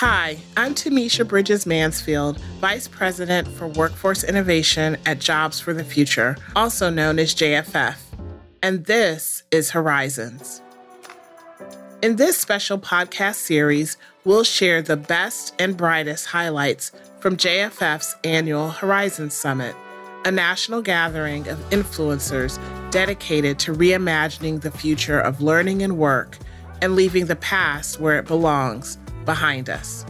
Hi, 0.00 0.36
I'm 0.58 0.74
Tameshia 0.74 1.26
Bridges 1.26 1.64
Mansfield, 1.64 2.38
Vice 2.60 2.86
President 2.86 3.48
for 3.48 3.66
Workforce 3.66 4.24
Innovation 4.24 4.98
at 5.06 5.20
Jobs 5.20 5.58
for 5.58 5.72
the 5.72 5.84
Future, 5.84 6.36
also 6.54 6.90
known 6.90 7.18
as 7.18 7.34
JFF. 7.34 7.96
And 8.62 8.84
this 8.84 9.44
is 9.50 9.70
Horizons. 9.70 10.60
In 12.02 12.16
this 12.16 12.36
special 12.36 12.78
podcast 12.78 13.36
series, 13.36 13.96
we'll 14.24 14.44
share 14.44 14.82
the 14.82 14.98
best 14.98 15.54
and 15.58 15.78
brightest 15.78 16.26
highlights 16.26 16.92
from 17.18 17.38
JFF's 17.38 18.16
annual 18.22 18.68
Horizons 18.68 19.32
Summit, 19.32 19.74
a 20.26 20.30
national 20.30 20.82
gathering 20.82 21.48
of 21.48 21.70
influencers 21.70 22.60
dedicated 22.90 23.58
to 23.60 23.72
reimagining 23.72 24.60
the 24.60 24.70
future 24.70 25.18
of 25.18 25.40
learning 25.40 25.82
and 25.82 25.96
work 25.96 26.36
and 26.82 26.94
leaving 26.94 27.24
the 27.24 27.36
past 27.36 27.98
where 27.98 28.18
it 28.18 28.26
belongs 28.26 28.98
behind 29.26 29.68
us. 29.68 30.06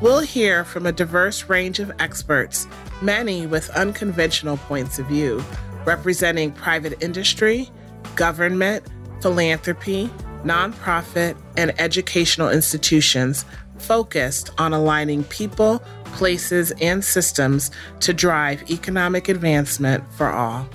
We'll 0.00 0.20
hear 0.20 0.64
from 0.64 0.86
a 0.86 0.92
diverse 0.92 1.48
range 1.48 1.80
of 1.80 1.92
experts, 1.98 2.66
many 3.02 3.46
with 3.46 3.68
unconventional 3.70 4.56
points 4.56 4.98
of 4.98 5.06
view, 5.06 5.44
representing 5.84 6.52
private 6.52 7.02
industry, 7.02 7.68
government, 8.14 8.86
philanthropy, 9.20 10.08
nonprofit, 10.44 11.36
and 11.56 11.78
educational 11.80 12.48
institutions 12.48 13.44
focused 13.78 14.50
on 14.58 14.72
aligning 14.72 15.24
people, 15.24 15.82
places, 16.04 16.72
and 16.80 17.04
systems 17.04 17.70
to 18.00 18.12
drive 18.12 18.70
economic 18.70 19.28
advancement 19.28 20.04
for 20.12 20.28
all. 20.28 20.68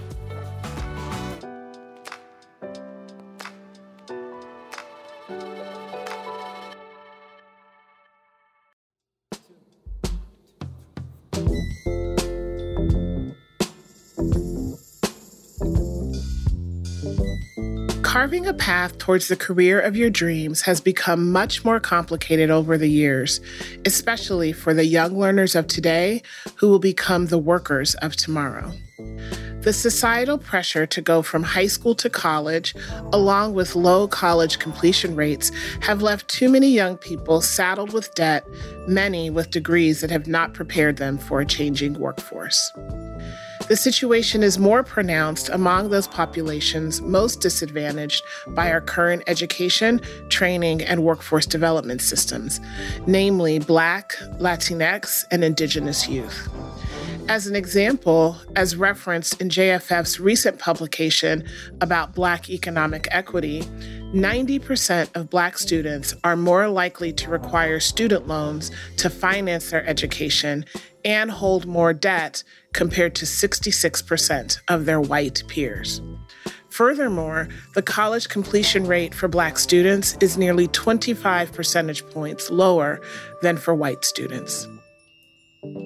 Carving 18.24 18.48
a 18.48 18.54
path 18.54 18.98
towards 19.00 19.28
the 19.28 19.36
career 19.36 19.82
of 19.82 19.98
your 19.98 20.10
dreams 20.10 20.62
has 20.62 20.80
become 20.80 21.30
much 21.30 21.66
more 21.66 21.82
complicated 21.82 22.50
over 22.50 22.78
the 22.78 22.88
years, 22.88 23.42
especially 23.86 24.54
for 24.54 24.74
the 24.74 24.86
young 24.86 25.20
learners 25.20 25.56
of 25.56 25.68
today 25.68 26.22
who 26.56 26.70
will 26.70 26.80
become 26.80 27.26
the 27.26 27.38
workers 27.38 27.96
of 27.96 28.16
tomorrow. 28.16 28.72
The 29.60 29.74
societal 29.74 30.38
pressure 30.38 30.86
to 30.86 31.02
go 31.02 31.22
from 31.22 31.44
high 31.44 31.68
school 31.68 31.96
to 31.96 32.10
college, 32.10 32.74
along 33.12 33.56
with 33.56 33.76
low 33.76 34.08
college 34.08 34.58
completion 34.58 35.18
rates, 35.18 35.52
have 35.82 36.02
left 36.02 36.30
too 36.30 36.48
many 36.48 36.70
young 36.70 36.96
people 36.96 37.42
saddled 37.42 37.92
with 37.92 38.16
debt, 38.16 38.48
many 38.88 39.32
with 39.32 39.52
degrees 39.52 40.00
that 40.00 40.12
have 40.12 40.28
not 40.28 40.54
prepared 40.54 40.96
them 40.96 41.18
for 41.18 41.42
a 41.42 41.46
changing 41.46 41.96
workforce. 41.96 42.72
The 43.74 43.78
situation 43.78 44.44
is 44.44 44.60
more 44.60 44.84
pronounced 44.84 45.50
among 45.50 45.90
those 45.90 46.08
populations 46.08 47.02
most 47.02 47.42
disadvantaged 47.42 48.24
by 48.50 48.72
our 48.72 48.82
current 48.82 49.24
education, 49.26 50.00
training, 50.30 50.84
and 50.84 51.04
workforce 51.04 51.48
development 51.48 52.04
systems, 52.04 52.60
namely 53.08 53.58
Black, 53.58 54.14
Latinx, 54.38 55.26
and 55.32 55.44
Indigenous 55.44 56.08
youth. 56.08 56.50
As 57.30 57.48
an 57.48 57.56
example, 57.56 58.36
as 58.56 58.76
referenced 58.76 59.40
in 59.40 59.48
JFF's 59.48 60.20
recent 60.20 60.60
publication 60.60 61.46
about 61.80 62.14
Black 62.14 62.50
economic 62.50 63.08
equity, 63.12 63.62
90% 64.14 65.16
of 65.16 65.30
Black 65.30 65.58
students 65.58 66.14
are 66.26 66.36
more 66.36 66.68
likely 66.68 67.14
to 67.14 67.30
require 67.30 67.80
student 67.80 68.28
loans 68.28 68.72
to 68.98 69.10
finance 69.10 69.72
their 69.72 69.88
education 69.88 70.66
and 71.06 71.32
hold 71.32 71.66
more 71.66 71.94
debt 71.94 72.44
compared 72.74 73.16
to 73.16 73.26
66% 73.26 74.60
of 74.68 74.86
their 74.86 75.00
white 75.00 75.44
peers. 75.48 76.02
Furthermore, 76.70 77.48
the 77.74 77.82
college 77.82 78.28
completion 78.28 78.86
rate 78.86 79.14
for 79.14 79.28
Black 79.28 79.58
students 79.58 80.18
is 80.20 80.38
nearly 80.38 80.68
25 80.68 81.54
percentage 81.54 82.06
points 82.08 82.50
lower 82.50 83.00
than 83.42 83.58
for 83.58 83.74
white 83.74 84.04
students. 84.04 84.68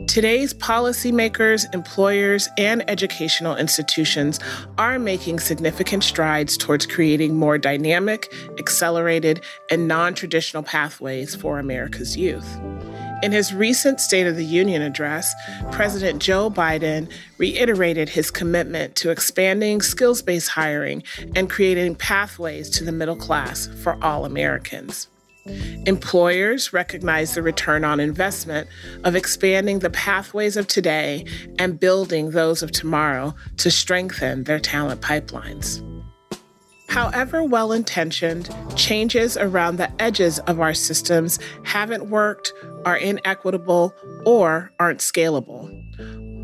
Today's 0.08 0.54
policymakers, 0.56 1.72
employers, 1.74 2.50
and 2.58 2.84
educational 2.90 3.56
institutions 3.56 4.40
are 4.80 4.98
making 4.98 5.40
significant 5.40 6.04
strides 6.04 6.58
towards 6.58 6.88
creating 6.88 7.36
more 7.36 7.60
dynamic, 7.60 8.34
accelerated, 8.58 9.44
and 9.70 9.88
non 9.88 10.16
traditional 10.16 10.64
pathways 10.64 11.36
for 11.36 11.60
America's 11.60 12.18
youth. 12.18 12.58
In 13.22 13.32
his 13.32 13.54
recent 13.54 14.00
State 14.00 14.26
of 14.26 14.36
the 14.36 14.46
Union 14.46 14.82
address, 14.82 15.32
President 15.72 16.22
Joe 16.22 16.50
Biden 16.50 17.12
reiterated 17.38 18.10
his 18.10 18.32
commitment 18.32 18.96
to 18.96 19.12
expanding 19.12 19.82
skills 19.82 20.22
based 20.24 20.50
hiring 20.50 21.04
and 21.36 21.50
creating 21.50 21.96
pathways 21.96 22.70
to 22.72 22.84
the 22.84 22.92
middle 22.92 23.16
class 23.16 23.68
for 23.84 24.04
all 24.04 24.26
Americans. 24.26 25.08
Employers 25.86 26.74
recognize 26.74 27.34
the 27.34 27.42
return 27.42 27.84
on 27.84 28.00
investment 28.00 28.68
of 29.04 29.16
expanding 29.16 29.80
the 29.80 29.90
pathways 29.90 30.58
of 30.58 30.68
today 30.68 31.26
and 31.60 31.80
building 31.80 32.32
those 32.32 32.62
of 32.62 32.72
tomorrow 32.72 33.34
to 33.58 33.72
strengthen 33.72 34.44
their 34.44 34.60
talent 34.60 35.02
pipelines. 35.02 35.84
However 36.90 37.44
well 37.44 37.74
intentioned, 37.74 38.50
changes 38.76 39.38
around 39.38 39.76
the 39.76 39.92
edges 40.02 40.40
of 40.40 40.60
our 40.60 40.74
systems 40.74 41.38
haven't 41.64 42.10
worked, 42.10 42.54
are 42.86 42.98
inequitable, 42.98 43.94
or 44.26 44.72
aren't 44.80 45.00
scalable. 45.00 45.70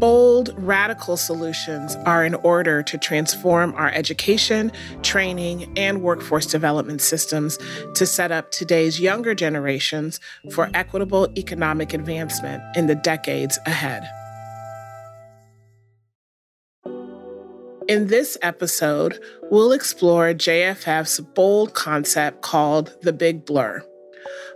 Bold, 0.03 0.53
radical 0.57 1.15
solutions 1.15 1.95
are 2.05 2.25
in 2.25 2.35
order 2.35 2.83
to 2.83 2.97
transform 2.97 3.73
our 3.75 3.87
education, 3.87 4.69
training, 5.01 5.71
and 5.77 6.01
workforce 6.01 6.45
development 6.45 6.99
systems 6.99 7.57
to 7.95 8.05
set 8.05 8.29
up 8.29 8.51
today's 8.51 8.99
younger 8.99 9.33
generations 9.33 10.19
for 10.51 10.69
equitable 10.73 11.29
economic 11.37 11.93
advancement 11.93 12.61
in 12.75 12.87
the 12.87 12.95
decades 12.95 13.57
ahead. 13.65 14.03
In 17.87 18.07
this 18.07 18.37
episode, 18.41 19.17
we'll 19.51 19.71
explore 19.71 20.33
JFF's 20.33 21.21
bold 21.21 21.75
concept 21.75 22.41
called 22.41 22.93
the 23.03 23.13
Big 23.13 23.45
Blur, 23.45 23.85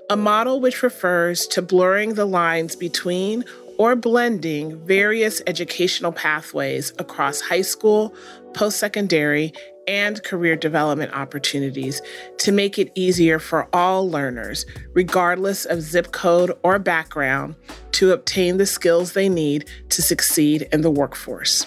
a 0.09 0.17
model 0.17 0.59
which 0.59 0.83
refers 0.83 1.47
to 1.47 1.61
blurring 1.61 2.15
the 2.15 2.25
lines 2.25 2.75
between 2.75 3.45
or 3.77 3.95
blending 3.95 4.79
various 4.85 5.41
educational 5.47 6.11
pathways 6.11 6.93
across 6.99 7.41
high 7.41 7.61
school, 7.61 8.13
post 8.53 8.77
secondary, 8.77 9.53
and 9.88 10.23
career 10.23 10.55
development 10.55 11.13
opportunities 11.13 12.01
to 12.38 12.51
make 12.51 12.77
it 12.77 12.91
easier 12.95 13.39
for 13.39 13.67
all 13.73 14.09
learners, 14.09 14.65
regardless 14.93 15.65
of 15.65 15.81
zip 15.81 16.11
code 16.11 16.51
or 16.63 16.77
background, 16.77 17.55
to 17.93 18.11
obtain 18.11 18.57
the 18.57 18.65
skills 18.65 19.13
they 19.13 19.29
need 19.29 19.69
to 19.89 20.01
succeed 20.01 20.67
in 20.71 20.81
the 20.81 20.91
workforce. 20.91 21.65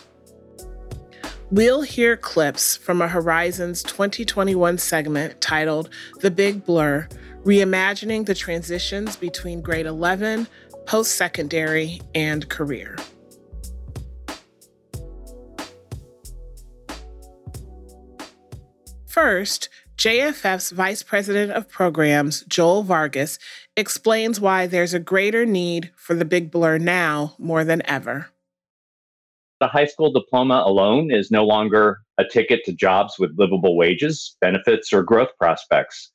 We'll 1.51 1.83
hear 1.83 2.17
clips 2.17 2.77
from 2.77 3.03
a 3.03 3.09
Horizons 3.09 3.83
2021 3.83 4.79
segment 4.79 5.41
titled 5.41 5.91
The 6.21 6.31
Big 6.31 6.65
Blur 6.65 7.09
Reimagining 7.43 8.27
the 8.27 8.35
Transitions 8.35 9.17
Between 9.17 9.61
Grade 9.61 9.87
11, 9.87 10.47
Post 10.87 11.17
Secondary, 11.17 12.01
and 12.15 12.49
Career. 12.49 12.97
First, 19.07 19.69
JFF's 19.97 20.71
Vice 20.71 21.03
President 21.03 21.53
of 21.53 21.69
Programs, 21.69 22.43
Joel 22.45 22.83
Vargas, 22.83 23.39
explains 23.77 24.41
why 24.41 24.67
there's 24.67 24.95
a 24.95 24.99
greater 24.99 25.45
need 25.45 25.91
for 25.97 26.15
the 26.15 26.25
Big 26.25 26.51
Blur 26.51 26.79
now 26.79 27.35
more 27.39 27.65
than 27.65 27.83
ever 27.87 28.31
the 29.61 29.69
high 29.69 29.85
school 29.85 30.11
diploma 30.11 30.63
alone 30.67 31.11
is 31.13 31.31
no 31.31 31.45
longer 31.45 32.01
a 32.19 32.25
ticket 32.25 32.65
to 32.65 32.73
jobs 32.73 33.19
with 33.19 33.39
livable 33.39 33.77
wages, 33.77 34.37
benefits, 34.41 34.93
or 34.93 35.03
growth 35.03 35.31
prospects. 35.39 36.11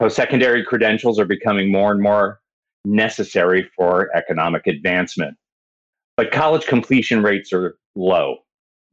Post 0.00 0.16
secondary 0.16 0.64
credentials 0.64 1.18
are 1.18 1.24
becoming 1.24 1.70
more 1.70 1.90
and 1.92 2.00
more 2.00 2.40
necessary 2.86 3.68
for 3.76 4.14
economic 4.16 4.66
advancement. 4.66 5.36
But 6.16 6.30
college 6.30 6.66
completion 6.66 7.22
rates 7.22 7.52
are 7.52 7.76
low, 7.94 8.38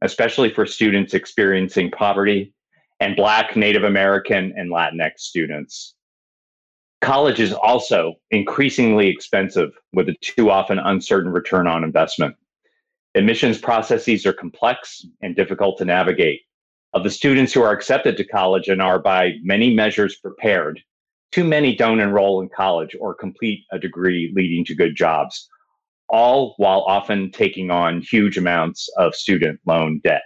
especially 0.02 0.52
for 0.52 0.66
students 0.66 1.14
experiencing 1.14 1.90
poverty 1.90 2.52
and 3.00 3.16
Black, 3.16 3.56
Native 3.56 3.84
American, 3.84 4.52
and 4.56 4.70
Latinx 4.70 5.18
students. 5.18 5.94
College 7.00 7.40
is 7.40 7.52
also 7.52 8.14
increasingly 8.30 9.08
expensive 9.08 9.70
with 9.92 10.08
a 10.08 10.14
too 10.20 10.50
often 10.50 10.78
uncertain 10.78 11.30
return 11.30 11.66
on 11.66 11.84
investment. 11.84 12.34
Admissions 13.14 13.58
processes 13.58 14.26
are 14.26 14.32
complex 14.32 15.04
and 15.22 15.36
difficult 15.36 15.78
to 15.78 15.84
navigate. 15.84 16.40
Of 16.94 17.04
the 17.04 17.10
students 17.10 17.52
who 17.52 17.62
are 17.62 17.72
accepted 17.72 18.16
to 18.16 18.24
college 18.24 18.68
and 18.68 18.80
are 18.80 18.98
by 18.98 19.34
many 19.42 19.74
measures 19.74 20.16
prepared, 20.16 20.80
too 21.32 21.44
many 21.44 21.74
don't 21.74 22.00
enroll 22.00 22.40
in 22.40 22.48
college 22.48 22.96
or 23.00 23.14
complete 23.14 23.64
a 23.72 23.78
degree 23.78 24.32
leading 24.34 24.64
to 24.66 24.74
good 24.74 24.94
jobs, 24.96 25.48
all 26.08 26.54
while 26.58 26.84
often 26.86 27.30
taking 27.30 27.70
on 27.70 28.02
huge 28.02 28.38
amounts 28.38 28.88
of 28.98 29.14
student 29.14 29.60
loan 29.66 30.00
debt. 30.04 30.22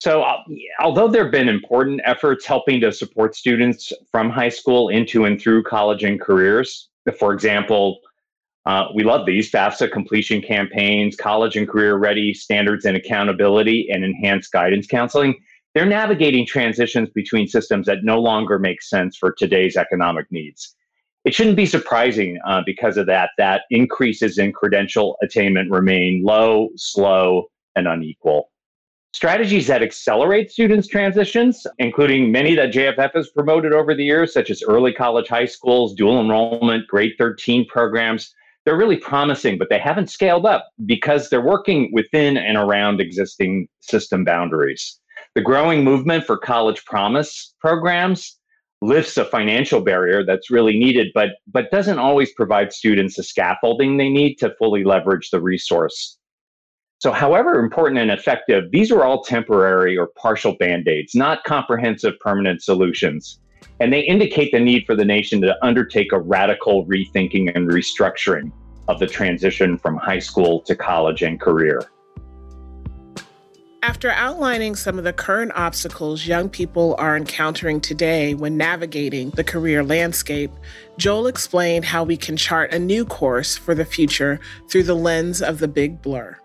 So, 0.00 0.22
uh, 0.22 0.42
although 0.80 1.08
there 1.08 1.24
have 1.24 1.32
been 1.32 1.48
important 1.48 2.00
efforts 2.04 2.44
helping 2.44 2.80
to 2.80 2.92
support 2.92 3.34
students 3.34 3.92
from 4.10 4.28
high 4.28 4.50
school 4.50 4.88
into 4.88 5.24
and 5.24 5.40
through 5.40 5.62
college 5.62 6.04
and 6.04 6.20
careers, 6.20 6.90
for 7.18 7.32
example, 7.32 8.00
uh, 8.66 8.88
we 8.94 9.04
love 9.04 9.24
these 9.26 9.50
FAFSA 9.50 9.92
completion 9.92 10.42
campaigns, 10.42 11.16
college 11.16 11.56
and 11.56 11.68
career 11.68 11.96
ready 11.96 12.34
standards 12.34 12.84
and 12.84 12.96
accountability, 12.96 13.88
and 13.90 14.04
enhanced 14.04 14.52
guidance 14.52 14.86
counseling. 14.86 15.36
They're 15.76 15.84
navigating 15.84 16.46
transitions 16.46 17.10
between 17.10 17.48
systems 17.48 17.84
that 17.84 17.98
no 18.02 18.18
longer 18.18 18.58
make 18.58 18.80
sense 18.80 19.14
for 19.14 19.30
today's 19.30 19.76
economic 19.76 20.24
needs. 20.32 20.74
It 21.26 21.34
shouldn't 21.34 21.54
be 21.54 21.66
surprising 21.66 22.38
uh, 22.46 22.62
because 22.64 22.96
of 22.96 23.04
that, 23.08 23.32
that 23.36 23.64
increases 23.68 24.38
in 24.38 24.54
credential 24.54 25.18
attainment 25.22 25.70
remain 25.70 26.22
low, 26.24 26.70
slow, 26.76 27.48
and 27.76 27.86
unequal 27.86 28.48
strategies 29.12 29.66
that 29.66 29.82
accelerate 29.82 30.50
students' 30.50 30.88
transitions, 30.88 31.66
including 31.78 32.32
many 32.32 32.54
that 32.54 32.72
JFF 32.72 33.12
has 33.14 33.28
promoted 33.28 33.74
over 33.74 33.94
the 33.94 34.04
years, 34.04 34.32
such 34.32 34.48
as 34.48 34.62
early 34.62 34.94
college 34.94 35.28
high 35.28 35.44
schools, 35.44 35.94
dual 35.94 36.22
enrollment, 36.22 36.86
grade 36.88 37.12
13 37.18 37.66
programs. 37.66 38.34
They're 38.64 38.78
really 38.78 38.96
promising, 38.96 39.58
but 39.58 39.68
they 39.68 39.78
haven't 39.78 40.08
scaled 40.10 40.46
up 40.46 40.70
because 40.86 41.28
they're 41.28 41.44
working 41.44 41.90
within 41.92 42.38
and 42.38 42.56
around 42.56 43.02
existing 43.02 43.68
system 43.80 44.24
boundaries. 44.24 45.00
The 45.36 45.42
growing 45.42 45.84
movement 45.84 46.24
for 46.24 46.38
college 46.38 46.82
promise 46.86 47.54
programs 47.60 48.38
lifts 48.80 49.18
a 49.18 49.24
financial 49.26 49.82
barrier 49.82 50.24
that's 50.24 50.50
really 50.50 50.78
needed, 50.78 51.08
but, 51.14 51.32
but 51.46 51.70
doesn't 51.70 51.98
always 51.98 52.32
provide 52.32 52.72
students 52.72 53.16
the 53.16 53.22
scaffolding 53.22 53.98
they 53.98 54.08
need 54.08 54.36
to 54.36 54.54
fully 54.58 54.82
leverage 54.82 55.28
the 55.28 55.42
resource. 55.42 56.16
So, 57.00 57.12
however 57.12 57.60
important 57.60 57.98
and 57.98 58.10
effective, 58.10 58.70
these 58.70 58.90
are 58.90 59.04
all 59.04 59.24
temporary 59.24 59.98
or 59.98 60.08
partial 60.16 60.56
band 60.56 60.88
aids, 60.88 61.14
not 61.14 61.44
comprehensive 61.44 62.14
permanent 62.20 62.62
solutions. 62.62 63.38
And 63.78 63.92
they 63.92 64.00
indicate 64.00 64.52
the 64.52 64.60
need 64.60 64.86
for 64.86 64.96
the 64.96 65.04
nation 65.04 65.42
to 65.42 65.54
undertake 65.62 66.12
a 66.12 66.18
radical 66.18 66.86
rethinking 66.86 67.54
and 67.54 67.68
restructuring 67.68 68.52
of 68.88 69.00
the 69.00 69.06
transition 69.06 69.76
from 69.76 69.98
high 69.98 70.18
school 70.18 70.62
to 70.62 70.74
college 70.74 71.20
and 71.20 71.38
career. 71.38 71.82
After 73.82 74.10
outlining 74.10 74.74
some 74.74 74.98
of 74.98 75.04
the 75.04 75.12
current 75.12 75.52
obstacles 75.54 76.26
young 76.26 76.48
people 76.48 76.96
are 76.98 77.16
encountering 77.16 77.80
today 77.80 78.34
when 78.34 78.56
navigating 78.56 79.30
the 79.30 79.44
career 79.44 79.84
landscape, 79.84 80.50
Joel 80.96 81.26
explained 81.26 81.84
how 81.84 82.02
we 82.02 82.16
can 82.16 82.36
chart 82.36 82.72
a 82.72 82.78
new 82.78 83.04
course 83.04 83.56
for 83.56 83.74
the 83.74 83.84
future 83.84 84.40
through 84.68 84.84
the 84.84 84.94
lens 84.94 85.42
of 85.42 85.58
the 85.58 85.68
big 85.68 86.02
blur. 86.02 86.36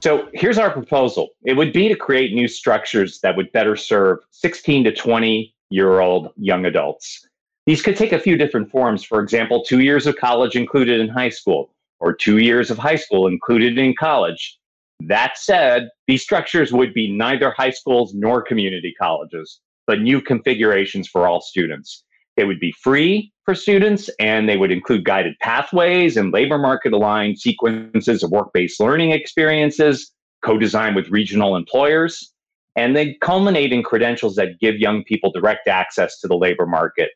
So 0.00 0.28
here's 0.32 0.58
our 0.58 0.70
proposal 0.70 1.30
it 1.42 1.54
would 1.54 1.72
be 1.72 1.88
to 1.88 1.96
create 1.96 2.32
new 2.32 2.46
structures 2.46 3.18
that 3.20 3.36
would 3.36 3.50
better 3.52 3.74
serve 3.74 4.18
16 4.30 4.84
to 4.84 4.94
20 4.94 5.54
year 5.70 6.00
old 6.00 6.28
young 6.36 6.66
adults. 6.66 7.26
These 7.66 7.82
could 7.82 7.96
take 7.96 8.12
a 8.12 8.18
few 8.18 8.36
different 8.36 8.70
forms. 8.70 9.02
For 9.02 9.20
example, 9.20 9.64
two 9.64 9.80
years 9.80 10.06
of 10.06 10.16
college 10.16 10.56
included 10.56 11.00
in 11.00 11.08
high 11.08 11.28
school, 11.28 11.74
or 12.00 12.14
two 12.14 12.38
years 12.38 12.70
of 12.70 12.78
high 12.78 12.96
school 12.96 13.26
included 13.26 13.76
in 13.76 13.94
college. 13.94 14.58
That 15.00 15.38
said, 15.38 15.88
these 16.06 16.22
structures 16.22 16.72
would 16.72 16.92
be 16.92 17.12
neither 17.12 17.52
high 17.52 17.70
schools 17.70 18.12
nor 18.14 18.42
community 18.42 18.94
colleges, 19.00 19.60
but 19.86 20.00
new 20.00 20.20
configurations 20.20 21.08
for 21.08 21.26
all 21.26 21.40
students. 21.40 22.04
They 22.36 22.44
would 22.44 22.60
be 22.60 22.72
free 22.72 23.32
for 23.44 23.54
students 23.54 24.08
and 24.20 24.48
they 24.48 24.56
would 24.56 24.70
include 24.70 25.04
guided 25.04 25.34
pathways 25.40 26.16
and 26.16 26.32
labor 26.32 26.58
market 26.58 26.92
aligned 26.92 27.38
sequences 27.38 28.22
of 28.22 28.30
work 28.30 28.50
based 28.52 28.80
learning 28.80 29.10
experiences, 29.12 30.12
co 30.44 30.58
designed 30.58 30.94
with 30.94 31.08
regional 31.08 31.56
employers. 31.56 32.32
And 32.76 32.94
they 32.94 33.14
culminate 33.14 33.72
in 33.72 33.82
credentials 33.82 34.36
that 34.36 34.60
give 34.60 34.76
young 34.76 35.02
people 35.02 35.32
direct 35.32 35.66
access 35.66 36.20
to 36.20 36.28
the 36.28 36.36
labor 36.36 36.66
market 36.66 37.10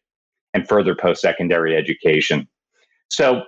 and 0.55 0.67
further 0.69 0.95
post 0.95 1.21
secondary 1.21 1.77
education. 1.77 2.49
So, 3.11 3.43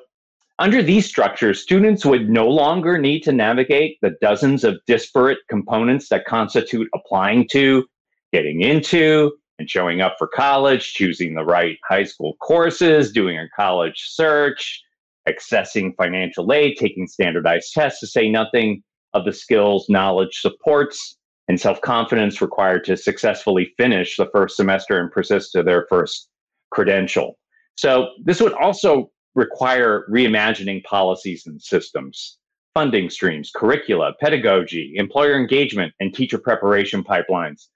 under 0.58 0.82
these 0.82 1.06
structures, 1.06 1.60
students 1.60 2.04
would 2.04 2.30
no 2.30 2.46
longer 2.46 2.96
need 2.98 3.22
to 3.22 3.32
navigate 3.32 3.98
the 4.02 4.16
dozens 4.20 4.62
of 4.62 4.78
disparate 4.86 5.38
components 5.48 6.08
that 6.10 6.26
constitute 6.26 6.88
applying 6.94 7.48
to, 7.48 7.84
getting 8.32 8.60
into, 8.60 9.32
and 9.58 9.68
showing 9.68 10.00
up 10.00 10.14
for 10.18 10.28
college, 10.28 10.94
choosing 10.94 11.34
the 11.34 11.44
right 11.44 11.76
high 11.88 12.04
school 12.04 12.36
courses, 12.40 13.12
doing 13.12 13.38
a 13.38 13.48
college 13.56 14.04
search, 14.06 14.82
accessing 15.28 15.94
financial 15.96 16.52
aid, 16.52 16.76
taking 16.78 17.06
standardized 17.06 17.72
tests, 17.72 18.00
to 18.00 18.06
say 18.06 18.28
nothing 18.28 18.82
of 19.12 19.24
the 19.24 19.32
skills, 19.32 19.86
knowledge, 19.88 20.40
supports, 20.40 21.16
and 21.48 21.60
self 21.60 21.80
confidence 21.80 22.40
required 22.40 22.84
to 22.84 22.96
successfully 22.96 23.72
finish 23.76 24.16
the 24.16 24.28
first 24.32 24.56
semester 24.56 25.00
and 25.00 25.10
persist 25.10 25.52
to 25.52 25.62
their 25.62 25.86
first 25.88 26.28
credential. 26.70 27.38
So, 27.76 28.10
this 28.24 28.40
would 28.40 28.54
also 28.54 29.10
require 29.34 30.06
reimagining 30.10 30.82
policies 30.84 31.46
and 31.46 31.60
systems, 31.60 32.38
funding 32.74 33.10
streams, 33.10 33.50
curricula, 33.54 34.12
pedagogy, 34.20 34.92
employer 34.96 35.34
engagement, 35.34 35.92
and 36.00 36.14
teacher 36.14 36.38
preparation 36.38 37.02
pipelines 37.02 37.68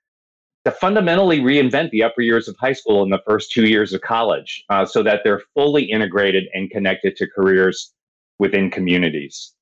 to 0.65 0.71
fundamentally 0.73 1.41
reinvent 1.41 1.91
the 1.91 2.03
upper 2.03 2.21
years 2.21 2.49
of 2.49 2.57
high 2.61 2.73
school 2.73 3.03
and 3.03 3.13
the 3.13 3.23
first 3.27 3.53
two 3.53 3.67
years 3.67 3.93
of 3.93 4.01
college 4.03 4.65
uh, 4.71 4.85
so 4.85 5.03
that 5.03 5.21
they're 5.25 5.43
fully 5.55 5.85
integrated 5.85 6.45
and 6.53 6.71
connected 6.71 7.17
to 7.17 7.27
careers 7.27 7.95
within 8.39 8.71
communities. 8.71 9.55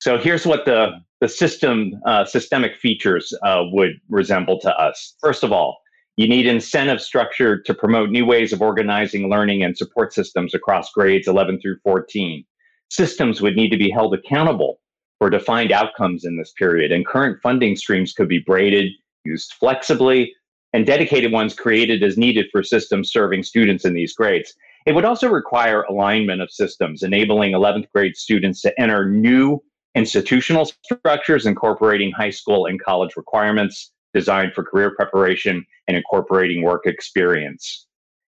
So 0.00 0.18
here's 0.18 0.46
what 0.46 0.64
the, 0.64 1.00
the 1.20 1.28
system 1.28 2.00
uh, 2.06 2.24
systemic 2.24 2.76
features 2.76 3.32
uh, 3.44 3.64
would 3.72 3.92
resemble 4.08 4.58
to 4.60 4.76
us. 4.76 5.14
First 5.20 5.42
of 5.42 5.52
all, 5.52 5.78
you 6.18 6.26
need 6.26 6.46
incentive 6.46 7.00
structure 7.00 7.62
to 7.62 7.72
promote 7.72 8.10
new 8.10 8.26
ways 8.26 8.52
of 8.52 8.60
organizing 8.60 9.30
learning 9.30 9.62
and 9.62 9.78
support 9.78 10.12
systems 10.12 10.52
across 10.52 10.90
grades 10.90 11.28
11 11.28 11.60
through 11.60 11.78
14. 11.84 12.44
Systems 12.90 13.40
would 13.40 13.54
need 13.54 13.70
to 13.70 13.76
be 13.76 13.88
held 13.88 14.12
accountable 14.12 14.80
for 15.18 15.30
defined 15.30 15.70
outcomes 15.70 16.24
in 16.24 16.36
this 16.36 16.52
period, 16.58 16.90
and 16.90 17.06
current 17.06 17.38
funding 17.40 17.76
streams 17.76 18.12
could 18.12 18.28
be 18.28 18.40
braided 18.40 18.90
used 19.24 19.52
flexibly, 19.60 20.34
and 20.72 20.86
dedicated 20.86 21.30
ones 21.30 21.54
created 21.54 22.02
as 22.02 22.18
needed 22.18 22.46
for 22.50 22.64
systems 22.64 23.12
serving 23.12 23.44
students 23.44 23.84
in 23.84 23.94
these 23.94 24.12
grades. 24.12 24.52
It 24.86 24.96
would 24.96 25.04
also 25.04 25.28
require 25.28 25.82
alignment 25.82 26.42
of 26.42 26.50
systems, 26.50 27.04
enabling 27.04 27.52
11th 27.52 27.88
grade 27.94 28.16
students 28.16 28.60
to 28.62 28.80
enter 28.80 29.08
new 29.08 29.62
institutional 29.94 30.68
structures 30.82 31.46
incorporating 31.46 32.10
high 32.10 32.30
school 32.30 32.66
and 32.66 32.82
college 32.82 33.16
requirements 33.16 33.92
designed 34.18 34.52
for 34.52 34.64
career 34.64 34.90
preparation 34.96 35.64
and 35.86 35.96
incorporating 35.96 36.62
work 36.62 36.86
experience. 36.86 37.86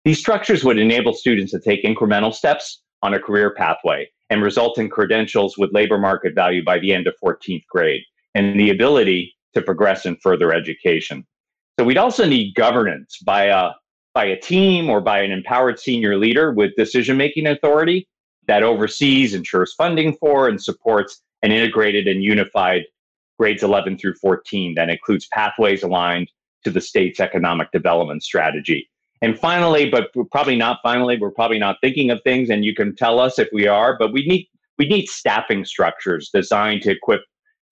These 0.05 0.19
structures 0.19 0.65
would 0.65 0.79
enable 0.79 1.13
students 1.13 1.53
to 1.53 1.61
take 1.61 1.85
incremental 1.85 2.35
steps 2.35 2.83
on 3.03 3.15
a 3.15 3.21
career 3.21 3.55
pathway 3.55 4.09
and 4.31 4.43
result 4.43 4.79
in 4.79 4.89
credentials 4.89 5.57
with 5.57 5.73
labor 5.73 5.99
market 5.99 6.35
value 6.35 6.65
by 6.65 6.81
the 6.81 6.93
end 6.93 7.07
of 7.07 7.15
14th 7.23 7.67
grade 7.71 8.03
and 8.35 8.59
the 8.59 8.71
ability 8.71 9.35
to 9.55 9.63
progress 9.63 10.05
in 10.07 10.17
further 10.17 10.53
education. 10.53 11.25
So 11.79 11.85
we'd 11.85 11.99
also 11.99 12.27
need 12.27 12.55
governance 12.55 13.19
by 13.25 13.45
a 13.45 13.71
by 14.13 14.25
a 14.25 14.41
team 14.41 14.89
or 14.89 15.01
by 15.01 15.21
an 15.21 15.31
empowered 15.31 15.79
senior 15.79 16.17
leader 16.17 16.51
with 16.51 16.75
decision 16.75 17.19
making 17.19 17.47
authority 17.47 18.09
that 18.47 18.63
oversees, 18.63 19.35
ensures 19.35 19.75
funding 19.75 20.17
for, 20.17 20.49
and 20.49 20.61
supports 20.61 21.23
an 21.43 21.53
integrated 21.53 22.09
and 22.09 22.23
unified 22.23 22.83
grades 23.39 23.63
11 23.63 23.99
through 23.99 24.15
14 24.15 24.75
that 24.75 24.89
includes 24.89 25.29
pathways 25.33 25.83
aligned 25.83 26.31
to 26.65 26.71
the 26.71 26.81
state's 26.81 27.21
economic 27.21 27.71
development 27.73 28.23
strategy. 28.23 28.89
And 29.23 29.39
finally, 29.39 29.89
but 29.89 30.11
probably 30.31 30.57
not 30.57 30.81
finally, 30.83 31.17
we're 31.19 31.31
probably 31.31 31.59
not 31.59 31.77
thinking 31.81 32.11
of 32.11 32.21
things, 32.23 32.51
and 32.51 32.65
you 32.65 32.75
can 32.75 32.95
tell 32.95 33.19
us 33.19 33.39
if 33.39 33.49
we 33.53 33.67
are, 33.67 33.97
but 33.99 34.13
we 34.13 34.27
need 34.27 34.49
we 34.79 34.87
need 34.87 35.09
staffing 35.09 35.65
structures 35.65 36.29
designed 36.33 36.83
to 36.83 36.91
equip 36.91 37.23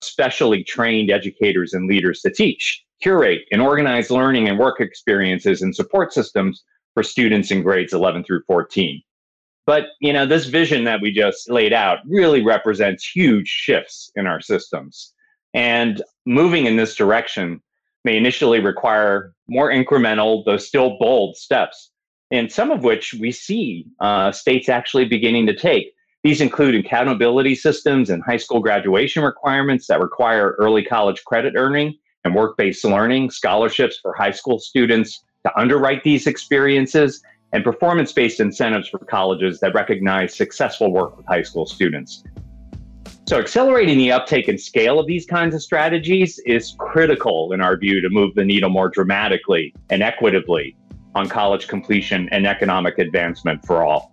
specially 0.01 0.63
trained 0.63 1.11
educators 1.11 1.73
and 1.73 1.87
leaders 1.87 2.21
to 2.21 2.31
teach, 2.31 2.83
curate, 3.01 3.41
and 3.51 3.61
organize 3.61 4.09
learning 4.09 4.49
and 4.49 4.57
work 4.57 4.79
experiences 4.79 5.61
and 5.61 5.75
support 5.75 6.13
systems 6.13 6.63
for 6.93 7.03
students 7.03 7.51
in 7.51 7.61
grades 7.61 7.93
11 7.93 8.23
through 8.23 8.41
14. 8.47 9.01
But, 9.65 9.85
you 9.99 10.13
know, 10.13 10.25
this 10.25 10.45
vision 10.45 10.83
that 10.85 11.01
we 11.01 11.11
just 11.11 11.49
laid 11.49 11.73
out 11.73 11.99
really 12.07 12.43
represents 12.43 13.07
huge 13.07 13.47
shifts 13.47 14.11
in 14.15 14.27
our 14.27 14.39
systems. 14.39 15.13
And 15.55 16.03
moving 16.25 16.65
in 16.65 16.75
this 16.75 16.95
direction 16.95 17.61
may 18.03 18.17
initially 18.17 18.59
require 18.59 19.33
more 19.47 19.71
incremental, 19.71 20.43
though 20.45 20.57
still 20.57 20.97
bold 20.99 21.37
steps, 21.37 21.91
and 22.29 22.51
some 22.51 22.71
of 22.71 22.83
which 22.83 23.13
we 23.13 23.31
see 23.31 23.87
uh, 24.01 24.31
states 24.33 24.67
actually 24.67 25.05
beginning 25.05 25.47
to 25.47 25.55
take. 25.55 25.93
These 26.23 26.41
include 26.41 26.75
accountability 26.75 27.55
systems 27.55 28.09
and 28.09 28.21
high 28.23 28.37
school 28.37 28.59
graduation 28.59 29.23
requirements 29.23 29.87
that 29.87 30.01
require 30.01 30.55
early 30.59 30.83
college 30.83 31.23
credit 31.23 31.53
earning 31.55 31.97
and 32.25 32.35
work 32.35 32.57
based 32.57 32.83
learning, 32.83 33.29
scholarships 33.29 33.97
for 34.01 34.13
high 34.13 34.31
school 34.31 34.59
students 34.59 35.23
to 35.45 35.57
underwrite 35.57 36.03
these 36.03 36.27
experiences 36.27 37.23
and 37.53 37.63
performance 37.63 38.11
based 38.11 38.41
incentives 38.41 38.89
for 38.89 38.99
colleges 38.99 39.59
that 39.61 39.73
recognize 39.73 40.35
successful 40.35 40.91
work 40.91 41.15
with 41.15 41.25
high 41.27 41.43
school 41.43 41.65
students. 41.65 42.23
So, 43.27 43.39
accelerating 43.39 43.97
the 43.97 44.11
uptake 44.11 44.47
and 44.49 44.61
scale 44.61 44.99
of 44.99 45.07
these 45.07 45.25
kinds 45.25 45.55
of 45.55 45.63
strategies 45.63 46.37
is 46.45 46.75
critical, 46.77 47.53
in 47.53 47.61
our 47.61 47.75
view, 47.75 47.99
to 48.01 48.09
move 48.09 48.35
the 48.35 48.45
needle 48.45 48.69
more 48.69 48.87
dramatically 48.87 49.73
and 49.89 50.03
equitably 50.03 50.77
on 51.15 51.27
college 51.27 51.67
completion 51.67 52.29
and 52.31 52.45
economic 52.45 52.99
advancement 52.99 53.65
for 53.65 53.83
all. 53.83 54.11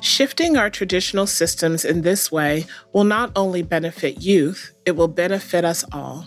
Shifting 0.00 0.56
our 0.56 0.70
traditional 0.70 1.28
systems 1.28 1.84
in 1.84 2.02
this 2.02 2.32
way 2.32 2.66
will 2.92 3.04
not 3.04 3.30
only 3.36 3.62
benefit 3.62 4.22
youth, 4.22 4.72
it 4.86 4.96
will 4.96 5.08
benefit 5.08 5.64
us 5.64 5.84
all. 5.92 6.26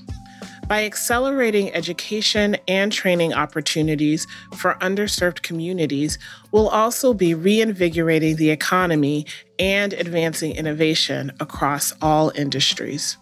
By 0.70 0.86
accelerating 0.86 1.74
education 1.74 2.56
and 2.68 2.92
training 2.92 3.34
opportunities 3.34 4.28
for 4.56 4.76
underserved 4.76 5.42
communities, 5.42 6.20
we'll 6.52 6.70
also 6.70 7.12
be 7.12 7.34
reinvigorating 7.34 8.36
the 8.36 8.52
economy 8.52 9.26
and 9.58 9.94
advancing 9.94 10.56
innovation 10.56 11.32
across 11.40 11.92
all 12.04 12.32
industries. 12.36 13.18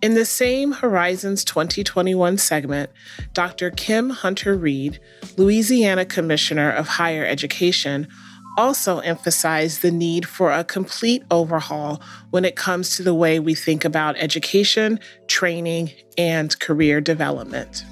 In 0.00 0.14
the 0.14 0.24
same 0.24 0.72
Horizons 0.72 1.44
2021 1.44 2.38
segment, 2.38 2.88
Dr. 3.34 3.70
Kim 3.70 4.08
Hunter 4.08 4.54
Reed, 4.54 4.98
Louisiana 5.36 6.06
Commissioner 6.06 6.70
of 6.70 6.88
Higher 6.88 7.26
Education, 7.26 8.08
also 8.56 8.98
emphasized 8.98 9.82
the 9.82 9.90
need 9.90 10.28
for 10.28 10.52
a 10.52 10.64
complete 10.64 11.22
overhaul 11.30 12.00
when 12.30 12.44
it 12.44 12.56
comes 12.56 12.96
to 12.96 13.02
the 13.02 13.14
way 13.14 13.38
we 13.40 13.54
think 13.54 13.84
about 13.84 14.16
education, 14.18 15.00
training, 15.26 15.90
and 16.18 16.58
career 16.60 17.00
development. 17.00 17.84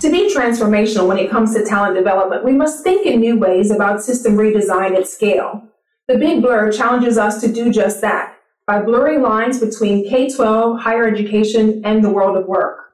To 0.00 0.10
be 0.10 0.34
transformational 0.34 1.08
when 1.08 1.18
it 1.18 1.30
comes 1.30 1.54
to 1.54 1.64
talent 1.64 1.94
development, 1.94 2.44
we 2.44 2.52
must 2.52 2.82
think 2.82 3.06
in 3.06 3.20
new 3.20 3.38
ways 3.38 3.70
about 3.70 4.02
system 4.02 4.34
redesign 4.34 4.96
at 4.96 5.06
scale. 5.06 5.62
The 6.08 6.18
Big 6.18 6.42
Blur 6.42 6.70
challenges 6.70 7.16
us 7.16 7.40
to 7.40 7.50
do 7.50 7.72
just 7.72 8.00
that 8.02 8.36
by 8.66 8.82
blurring 8.82 9.22
lines 9.22 9.60
between 9.60 10.08
K 10.08 10.30
12, 10.30 10.80
higher 10.80 11.06
education, 11.06 11.82
and 11.84 12.02
the 12.02 12.10
world 12.10 12.36
of 12.36 12.46
work. 12.46 12.92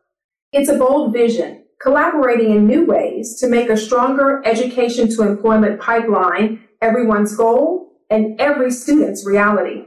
It's 0.52 0.68
a 0.68 0.76
bold 0.76 1.12
vision, 1.12 1.59
collaborating 1.80 2.50
in 2.50 2.66
new 2.66 2.84
ways 2.84 3.37
to 3.37 3.49
make 3.49 3.70
a 3.70 3.76
stronger 3.76 4.42
education 4.44 5.08
to 5.08 5.22
employment 5.22 5.80
pipeline 5.80 6.62
everyone's 6.82 7.34
goal 7.37 7.92
and 8.10 8.40
every 8.40 8.70
student's 8.70 9.26
reality. 9.26 9.84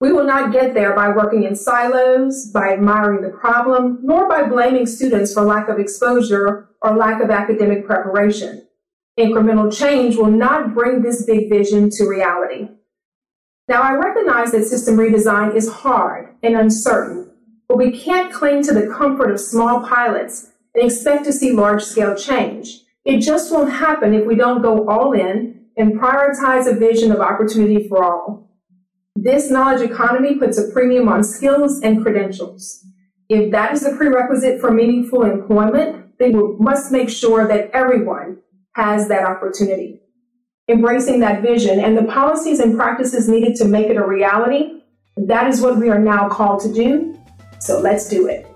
We 0.00 0.12
will 0.12 0.24
not 0.24 0.52
get 0.52 0.74
there 0.74 0.94
by 0.94 1.10
working 1.10 1.44
in 1.44 1.54
silos, 1.54 2.46
by 2.46 2.72
admiring 2.72 3.22
the 3.22 3.30
problem, 3.30 4.00
nor 4.02 4.28
by 4.28 4.42
blaming 4.42 4.86
students 4.86 5.32
for 5.32 5.42
lack 5.42 5.68
of 5.68 5.78
exposure 5.78 6.70
or 6.80 6.96
lack 6.96 7.22
of 7.22 7.30
academic 7.30 7.86
preparation. 7.86 8.66
Incremental 9.18 9.76
change 9.76 10.16
will 10.16 10.30
not 10.30 10.74
bring 10.74 11.02
this 11.02 11.24
big 11.24 11.48
vision 11.48 11.90
to 11.90 12.04
reality. 12.04 12.68
Now, 13.68 13.82
I 13.82 13.92
recognize 13.92 14.50
that 14.52 14.64
system 14.64 14.96
redesign 14.96 15.54
is 15.54 15.70
hard 15.70 16.34
and 16.42 16.56
uncertain, 16.56 17.30
but 17.68 17.78
we 17.78 17.96
can't 17.96 18.32
cling 18.32 18.62
to 18.64 18.74
the 18.74 18.92
comfort 18.92 19.30
of 19.30 19.38
small 19.38 19.86
pilots 19.86 20.51
and 20.74 20.84
expect 20.84 21.24
to 21.24 21.32
see 21.32 21.52
large 21.52 21.82
scale 21.82 22.14
change. 22.14 22.80
It 23.04 23.20
just 23.20 23.52
won't 23.52 23.72
happen 23.72 24.14
if 24.14 24.26
we 24.26 24.36
don't 24.36 24.62
go 24.62 24.88
all 24.88 25.12
in 25.12 25.66
and 25.76 25.98
prioritize 25.98 26.70
a 26.70 26.74
vision 26.74 27.10
of 27.10 27.20
opportunity 27.20 27.88
for 27.88 28.04
all. 28.04 28.50
This 29.16 29.50
knowledge 29.50 29.82
economy 29.82 30.36
puts 30.36 30.58
a 30.58 30.70
premium 30.72 31.08
on 31.08 31.24
skills 31.24 31.80
and 31.80 32.02
credentials. 32.02 32.84
If 33.28 33.50
that 33.52 33.72
is 33.72 33.84
a 33.84 33.96
prerequisite 33.96 34.60
for 34.60 34.70
meaningful 34.70 35.24
employment, 35.24 36.18
then 36.18 36.36
we 36.36 36.56
must 36.58 36.92
make 36.92 37.08
sure 37.08 37.46
that 37.48 37.70
everyone 37.72 38.38
has 38.74 39.08
that 39.08 39.24
opportunity. 39.24 40.00
Embracing 40.68 41.20
that 41.20 41.42
vision 41.42 41.80
and 41.80 41.96
the 41.96 42.04
policies 42.04 42.60
and 42.60 42.76
practices 42.76 43.28
needed 43.28 43.56
to 43.56 43.64
make 43.64 43.86
it 43.88 43.96
a 43.96 44.06
reality, 44.06 44.82
that 45.16 45.48
is 45.48 45.60
what 45.60 45.76
we 45.76 45.90
are 45.90 45.98
now 45.98 46.28
called 46.28 46.60
to 46.62 46.72
do. 46.72 47.18
So 47.60 47.80
let's 47.80 48.08
do 48.08 48.28
it. 48.28 48.51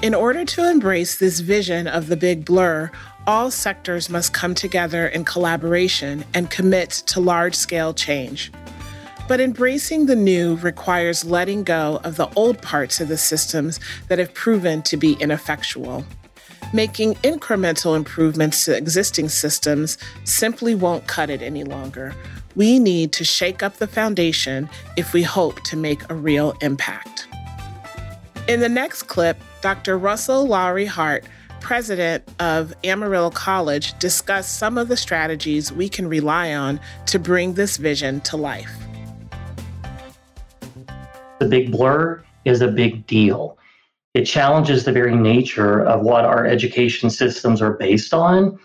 In 0.00 0.14
order 0.14 0.44
to 0.44 0.70
embrace 0.70 1.16
this 1.16 1.40
vision 1.40 1.88
of 1.88 2.06
the 2.06 2.16
big 2.16 2.44
blur, 2.44 2.88
all 3.26 3.50
sectors 3.50 4.08
must 4.08 4.32
come 4.32 4.54
together 4.54 5.08
in 5.08 5.24
collaboration 5.24 6.24
and 6.32 6.48
commit 6.48 6.90
to 7.06 7.18
large 7.18 7.56
scale 7.56 7.92
change. 7.92 8.52
But 9.26 9.40
embracing 9.40 10.06
the 10.06 10.14
new 10.14 10.54
requires 10.58 11.24
letting 11.24 11.64
go 11.64 12.00
of 12.04 12.16
the 12.16 12.28
old 12.36 12.62
parts 12.62 13.00
of 13.00 13.08
the 13.08 13.18
systems 13.18 13.80
that 14.06 14.20
have 14.20 14.32
proven 14.34 14.82
to 14.82 14.96
be 14.96 15.14
ineffectual. 15.14 16.04
Making 16.72 17.14
incremental 17.16 17.96
improvements 17.96 18.66
to 18.66 18.76
existing 18.76 19.28
systems 19.30 19.98
simply 20.22 20.76
won't 20.76 21.08
cut 21.08 21.28
it 21.28 21.42
any 21.42 21.64
longer. 21.64 22.14
We 22.54 22.78
need 22.78 23.10
to 23.14 23.24
shake 23.24 23.64
up 23.64 23.78
the 23.78 23.88
foundation 23.88 24.70
if 24.96 25.12
we 25.12 25.24
hope 25.24 25.60
to 25.64 25.76
make 25.76 26.08
a 26.08 26.14
real 26.14 26.56
impact. 26.60 27.26
In 28.46 28.60
the 28.60 28.68
next 28.68 29.02
clip, 29.04 29.36
Dr. 29.60 29.98
Russell 29.98 30.46
Lowery 30.46 30.86
Hart, 30.86 31.24
president 31.60 32.22
of 32.38 32.72
Amarillo 32.84 33.30
College, 33.30 33.98
discussed 33.98 34.58
some 34.58 34.78
of 34.78 34.88
the 34.88 34.96
strategies 34.96 35.72
we 35.72 35.88
can 35.88 36.08
rely 36.08 36.54
on 36.54 36.78
to 37.06 37.18
bring 37.18 37.54
this 37.54 37.76
vision 37.76 38.20
to 38.22 38.36
life. 38.36 38.72
The 41.40 41.46
big 41.46 41.72
blur 41.72 42.22
is 42.44 42.60
a 42.60 42.68
big 42.68 43.06
deal. 43.06 43.58
It 44.14 44.24
challenges 44.24 44.84
the 44.84 44.92
very 44.92 45.14
nature 45.14 45.84
of 45.84 46.02
what 46.02 46.24
our 46.24 46.46
education 46.46 47.10
systems 47.10 47.60
are 47.60 47.72
based 47.72 48.14
on. 48.14 48.58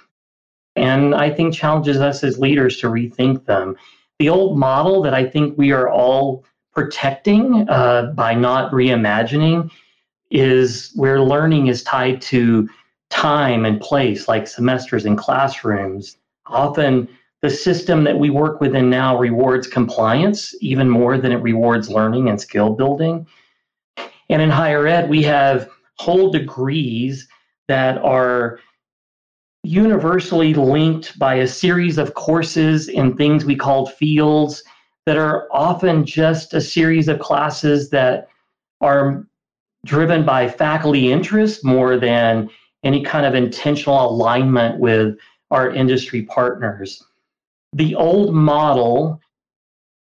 And 0.75 1.13
I 1.13 1.29
think 1.29 1.53
challenges 1.53 1.97
us 1.97 2.23
as 2.23 2.39
leaders 2.39 2.77
to 2.77 2.87
rethink 2.87 3.45
them. 3.45 3.75
The 4.19 4.29
old 4.29 4.57
model 4.57 5.01
that 5.03 5.13
I 5.13 5.27
think 5.27 5.57
we 5.57 5.71
are 5.71 5.89
all 5.89 6.45
protecting 6.73 7.67
uh, 7.69 8.13
by 8.15 8.33
not 8.33 8.71
reimagining 8.71 9.69
is 10.33 10.91
where 10.95 11.21
learning 11.21 11.67
is 11.67 11.83
tied 11.83 12.21
to 12.23 12.67
time 13.09 13.65
and 13.65 13.79
place, 13.79 14.27
like 14.27 14.47
semesters 14.47 15.05
and 15.05 15.17
classrooms. 15.17 16.17
Often, 16.47 17.07
the 17.41 17.49
system 17.49 18.03
that 18.05 18.17
we 18.17 18.29
work 18.29 18.59
within 18.59 18.89
now 18.89 19.17
rewards 19.17 19.67
compliance 19.67 20.55
even 20.61 20.89
more 20.89 21.17
than 21.17 21.31
it 21.31 21.41
rewards 21.41 21.89
learning 21.89 22.29
and 22.29 22.39
skill 22.41 22.73
building. 22.73 23.27
And 24.29 24.41
in 24.41 24.49
higher 24.49 24.87
ed, 24.87 25.09
we 25.09 25.21
have 25.23 25.69
whole 25.99 26.31
degrees 26.31 27.27
that 27.67 27.97
are 27.99 28.59
universally 29.63 30.53
linked 30.53 31.17
by 31.19 31.35
a 31.35 31.47
series 31.47 31.97
of 31.97 32.13
courses 32.15 32.89
in 32.89 33.15
things 33.15 33.45
we 33.45 33.55
call 33.55 33.85
fields 33.85 34.63
that 35.05 35.17
are 35.17 35.47
often 35.51 36.05
just 36.05 36.53
a 36.53 36.61
series 36.61 37.07
of 37.07 37.19
classes 37.19 37.89
that 37.89 38.29
are 38.81 39.27
driven 39.85 40.25
by 40.25 40.47
faculty 40.47 41.11
interest 41.11 41.63
more 41.65 41.97
than 41.97 42.49
any 42.83 43.03
kind 43.03 43.25
of 43.25 43.35
intentional 43.35 44.09
alignment 44.09 44.79
with 44.79 45.17
our 45.51 45.71
industry 45.71 46.23
partners. 46.23 47.03
The 47.73 47.95
old 47.95 48.33
model 48.33 49.19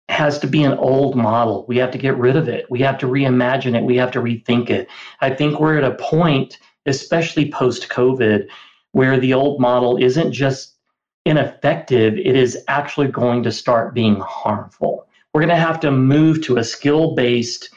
has 0.08 0.38
to 0.38 0.46
be 0.46 0.62
an 0.62 0.78
old 0.78 1.16
model. 1.16 1.64
We 1.68 1.78
have 1.78 1.90
to 1.90 1.98
get 1.98 2.16
rid 2.16 2.36
of 2.36 2.48
it. 2.48 2.70
We 2.70 2.80
have 2.80 2.98
to 2.98 3.06
reimagine 3.06 3.76
it. 3.76 3.84
We 3.84 3.96
have 3.96 4.12
to 4.12 4.20
rethink 4.20 4.70
it. 4.70 4.88
I 5.20 5.30
think 5.30 5.58
we're 5.58 5.78
at 5.78 5.84
a 5.84 5.96
point, 5.96 6.58
especially 6.86 7.50
post 7.50 7.88
COVID, 7.88 8.48
where 8.92 9.18
the 9.18 9.34
old 9.34 9.60
model 9.60 9.96
isn't 9.96 10.32
just 10.32 10.76
ineffective, 11.24 12.14
it 12.14 12.36
is 12.36 12.56
actually 12.68 13.08
going 13.08 13.42
to 13.42 13.50
start 13.50 13.94
being 13.94 14.20
harmful. 14.20 15.06
We're 15.34 15.40
going 15.40 15.48
to 15.48 15.56
have 15.56 15.80
to 15.80 15.90
move 15.90 16.42
to 16.44 16.56
a 16.56 16.64
skill 16.64 17.14
based 17.14 17.68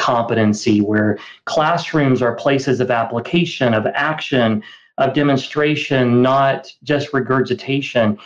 competency, 0.00 0.80
where 0.80 1.18
classrooms 1.44 2.22
are 2.22 2.34
places 2.34 2.80
of 2.80 2.90
application, 2.90 3.74
of 3.74 3.86
action, 3.94 4.62
of 4.98 5.14
demonstration, 5.14 6.22
not 6.22 6.72
just 6.82 7.12
regurgitation. 7.12 8.18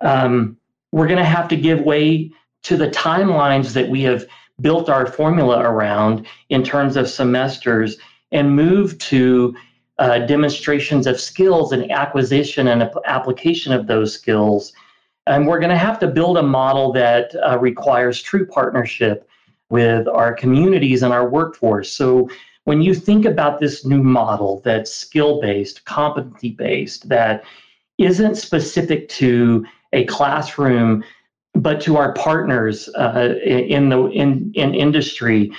Um, 0.00 0.56
we're 0.92 1.08
going 1.08 1.18
to 1.18 1.24
have 1.24 1.48
to 1.48 1.56
give 1.56 1.80
way 1.80 2.30
to 2.62 2.76
the 2.76 2.88
timelines 2.88 3.72
that 3.74 3.88
we 3.88 4.02
have 4.02 4.24
built 4.60 4.88
our 4.88 5.06
formula 5.06 5.60
around 5.60 6.26
in 6.48 6.62
terms 6.62 6.96
of 6.96 7.08
semesters 7.08 7.96
and 8.32 8.56
move 8.56 8.96
to 8.98 9.54
uh, 9.98 10.18
demonstrations 10.20 11.06
of 11.06 11.20
skills 11.20 11.72
and 11.72 11.90
acquisition 11.90 12.68
and 12.68 12.88
application 13.04 13.72
of 13.72 13.86
those 13.86 14.14
skills. 14.14 14.72
And 15.26 15.46
we're 15.46 15.58
going 15.58 15.70
to 15.70 15.76
have 15.76 15.98
to 16.00 16.06
build 16.06 16.38
a 16.38 16.42
model 16.42 16.92
that 16.92 17.34
uh, 17.44 17.58
requires 17.58 18.22
true 18.22 18.46
partnership 18.46 19.28
with 19.70 20.06
our 20.08 20.34
communities 20.34 21.02
and 21.02 21.12
our 21.12 21.28
workforce. 21.28 21.92
So 21.92 22.28
when 22.64 22.82
you 22.82 22.94
think 22.94 23.24
about 23.24 23.60
this 23.60 23.84
new 23.84 24.02
model 24.02 24.60
that's 24.64 24.92
skill 24.92 25.40
based, 25.40 25.84
competency 25.84 26.50
based, 26.50 27.08
that 27.08 27.44
isn't 27.98 28.36
specific 28.36 29.08
to 29.08 29.64
a 29.92 30.04
classroom 30.06 31.04
but 31.54 31.80
to 31.80 31.96
our 31.96 32.12
partners 32.12 32.88
uh, 32.96 33.34
in 33.42 33.88
the 33.88 34.06
in, 34.08 34.52
in 34.54 34.74
industry 34.74 35.50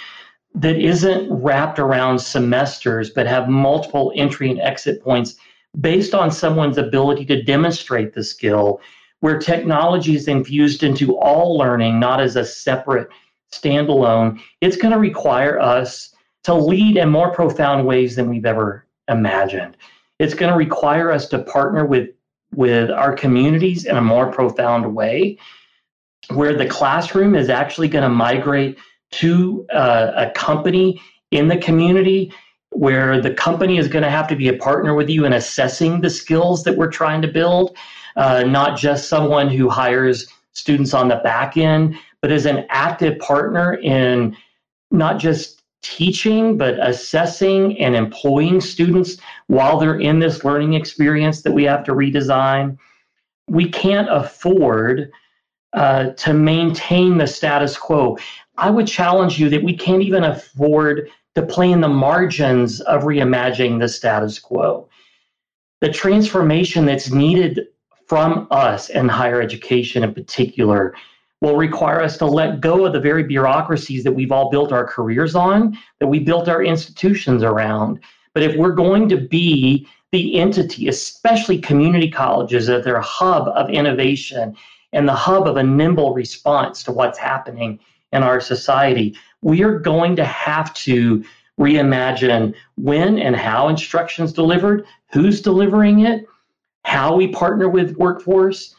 that 0.53 0.77
isn't 0.77 1.31
wrapped 1.31 1.79
around 1.79 2.19
semesters 2.19 3.09
but 3.09 3.25
have 3.25 3.49
multiple 3.49 4.11
entry 4.15 4.49
and 4.49 4.59
exit 4.59 5.03
points 5.03 5.35
based 5.79 6.13
on 6.13 6.29
someone's 6.31 6.77
ability 6.77 7.25
to 7.25 7.41
demonstrate 7.43 8.13
the 8.13 8.23
skill 8.23 8.79
where 9.21 9.39
technology 9.39 10.15
is 10.15 10.27
infused 10.27 10.83
into 10.83 11.17
all 11.17 11.57
learning 11.57 11.99
not 11.99 12.19
as 12.19 12.35
a 12.35 12.45
separate 12.45 13.09
standalone 13.51 14.39
it's 14.61 14.77
going 14.77 14.91
to 14.91 14.99
require 14.99 15.59
us 15.59 16.13
to 16.43 16.53
lead 16.53 16.97
in 16.97 17.09
more 17.09 17.31
profound 17.31 17.85
ways 17.85 18.15
than 18.15 18.29
we've 18.29 18.45
ever 18.45 18.85
imagined. 19.09 19.75
It's 20.19 20.33
going 20.33 20.51
to 20.51 20.57
require 20.57 21.11
us 21.11 21.27
to 21.29 21.39
partner 21.39 21.85
with 21.85 22.09
with 22.55 22.89
our 22.89 23.13
communities 23.13 23.85
in 23.85 23.97
a 23.97 24.01
more 24.01 24.31
profound 24.31 24.95
way 24.95 25.37
where 26.29 26.55
the 26.55 26.65
classroom 26.65 27.35
is 27.35 27.49
actually 27.49 27.89
going 27.89 28.03
to 28.03 28.09
migrate 28.09 28.77
to 29.11 29.65
uh, 29.73 30.11
a 30.15 30.31
company 30.31 31.01
in 31.31 31.49
the 31.49 31.57
community 31.57 32.31
where 32.71 33.21
the 33.21 33.33
company 33.33 33.77
is 33.77 33.87
going 33.87 34.03
to 34.03 34.09
have 34.09 34.27
to 34.27 34.35
be 34.35 34.47
a 34.47 34.53
partner 34.53 34.93
with 34.93 35.09
you 35.09 35.25
in 35.25 35.33
assessing 35.33 36.01
the 36.01 36.09
skills 36.09 36.63
that 36.63 36.77
we're 36.77 36.91
trying 36.91 37.21
to 37.21 37.27
build, 37.27 37.75
uh, 38.15 38.43
not 38.43 38.77
just 38.77 39.09
someone 39.09 39.49
who 39.49 39.69
hires 39.69 40.27
students 40.53 40.93
on 40.93 41.07
the 41.07 41.17
back 41.17 41.57
end, 41.57 41.97
but 42.21 42.31
as 42.31 42.45
an 42.45 42.65
active 42.69 43.19
partner 43.19 43.75
in 43.75 44.35
not 44.91 45.19
just 45.19 45.63
teaching, 45.81 46.57
but 46.57 46.75
assessing 46.79 47.77
and 47.79 47.95
employing 47.95 48.59
students 48.59 49.17
while 49.47 49.77
they're 49.77 49.99
in 49.99 50.19
this 50.19 50.43
learning 50.43 50.73
experience 50.73 51.43
that 51.43 51.53
we 51.53 51.63
have 51.63 51.83
to 51.83 51.93
redesign. 51.93 52.77
We 53.47 53.69
can't 53.69 54.09
afford 54.09 55.11
uh, 55.73 56.11
to 56.11 56.33
maintain 56.33 57.17
the 57.17 57.27
status 57.27 57.77
quo. 57.77 58.17
I 58.57 58.69
would 58.69 58.87
challenge 58.87 59.39
you 59.39 59.49
that 59.49 59.63
we 59.63 59.77
can't 59.77 60.01
even 60.01 60.23
afford 60.23 61.09
to 61.35 61.45
play 61.45 61.71
in 61.71 61.81
the 61.81 61.87
margins 61.87 62.81
of 62.81 63.03
reimagining 63.03 63.79
the 63.79 63.87
status 63.87 64.39
quo. 64.39 64.89
The 65.81 65.91
transformation 65.91 66.85
that's 66.85 67.11
needed 67.11 67.67
from 68.07 68.47
us 68.49 68.89
and 68.89 69.11
higher 69.11 69.41
education 69.41 70.03
in 70.03 70.13
particular 70.13 70.95
will 71.41 71.55
require 71.55 72.01
us 72.01 72.17
to 72.17 72.25
let 72.25 72.61
go 72.61 72.85
of 72.85 72.93
the 72.93 72.99
very 72.99 73.23
bureaucracies 73.23 74.03
that 74.03 74.11
we've 74.11 74.31
all 74.31 74.49
built 74.49 74.71
our 74.71 74.85
careers 74.85 75.35
on, 75.35 75.77
that 75.99 76.07
we 76.07 76.19
built 76.19 76.47
our 76.47 76.63
institutions 76.63 77.43
around. 77.43 77.99
But 78.33 78.43
if 78.43 78.55
we're 78.55 78.71
going 78.71 79.07
to 79.09 79.17
be 79.17 79.87
the 80.11 80.39
entity, 80.39 80.87
especially 80.87 81.59
community 81.59 82.09
colleges, 82.09 82.67
that 82.67 82.83
they're 82.83 82.95
a 82.95 83.01
hub 83.01 83.47
of 83.49 83.69
innovation 83.69 84.55
and 84.93 85.07
the 85.07 85.13
hub 85.13 85.47
of 85.47 85.57
a 85.57 85.63
nimble 85.63 86.13
response 86.13 86.81
to 86.83 86.91
what's 86.91 87.17
happening 87.17 87.79
in 88.13 88.23
our 88.23 88.39
society, 88.39 89.15
we 89.41 89.63
are 89.63 89.77
going 89.77 90.15
to 90.15 90.25
have 90.25 90.73
to 90.73 91.23
reimagine 91.59 92.53
when 92.75 93.19
and 93.19 93.35
how 93.35 93.67
instruction 93.67 94.23
is 94.23 94.31
delivered, 94.31 94.85
who's 95.11 95.41
delivering 95.41 96.05
it, 96.05 96.25
how 96.83 97.15
we 97.15 97.27
partner 97.27 97.67
with 97.67 97.97
workforce, 97.97 98.75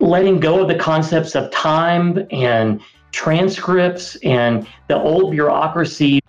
letting 0.00 0.38
go 0.38 0.60
of 0.60 0.68
the 0.68 0.76
concepts 0.76 1.34
of 1.34 1.50
time 1.50 2.26
and 2.30 2.80
transcripts 3.10 4.16
and 4.16 4.66
the 4.86 4.96
old 4.96 5.32
bureaucracy. 5.32 6.20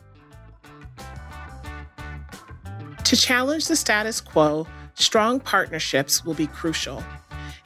To 3.03 3.15
challenge 3.15 3.67
the 3.67 3.75
status 3.75 4.21
quo, 4.21 4.67
strong 4.95 5.39
partnerships 5.39 6.25
will 6.25 6.33
be 6.33 6.47
crucial. 6.47 7.03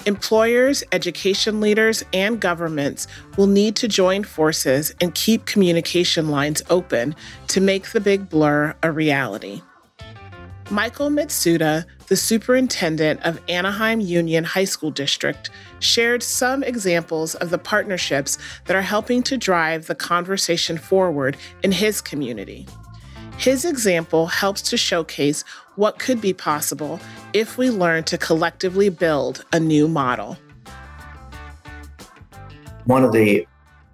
Employers, 0.06 0.84
education 0.92 1.62
leaders, 1.62 2.04
and 2.12 2.40
governments 2.40 3.08
will 3.38 3.48
need 3.48 3.78
to 3.78 3.88
join 3.88 4.26
forces 4.26 4.94
and 5.00 5.16
keep 5.16 5.46
communication 5.46 6.30
lines 6.30 6.62
open 6.70 7.16
to 7.48 7.62
make 7.62 7.92
the 7.92 8.02
big 8.02 8.30
blur 8.30 8.76
a 8.84 8.92
reality. 8.92 9.62
Michael 10.74 11.12
Matsuda, 11.12 11.86
the 12.08 12.16
superintendent 12.16 13.22
of 13.22 13.40
Anaheim 13.48 14.00
Union 14.00 14.44
High 14.44 14.64
School 14.64 14.90
District, 14.90 15.52
shared 15.78 16.24
some 16.24 16.64
examples 16.64 17.36
of 17.36 17.52
the 17.52 17.60
partnerships 17.60 18.40
that 18.66 18.76
are 18.76 18.82
helping 18.82 19.22
to 19.22 19.38
drive 19.38 19.86
the 19.86 19.94
conversation 19.94 20.80
forward 20.80 21.38
in 21.62 21.72
his 21.72 22.02
community. 22.02 22.66
His 23.38 23.66
example 23.66 24.26
helps 24.26 24.64
to 24.64 24.76
showcase 24.76 25.44
what 25.76 26.00
could 26.00 26.20
be 26.20 26.34
possible 26.34 27.00
if 27.34 27.56
we 27.56 27.70
learn 27.70 28.04
to 28.06 28.18
collectively 28.18 28.90
build 28.90 29.46
a 29.54 29.60
new 29.60 29.88
model. 29.88 30.40
One 32.86 33.04
of 33.04 33.12
the 33.12 33.46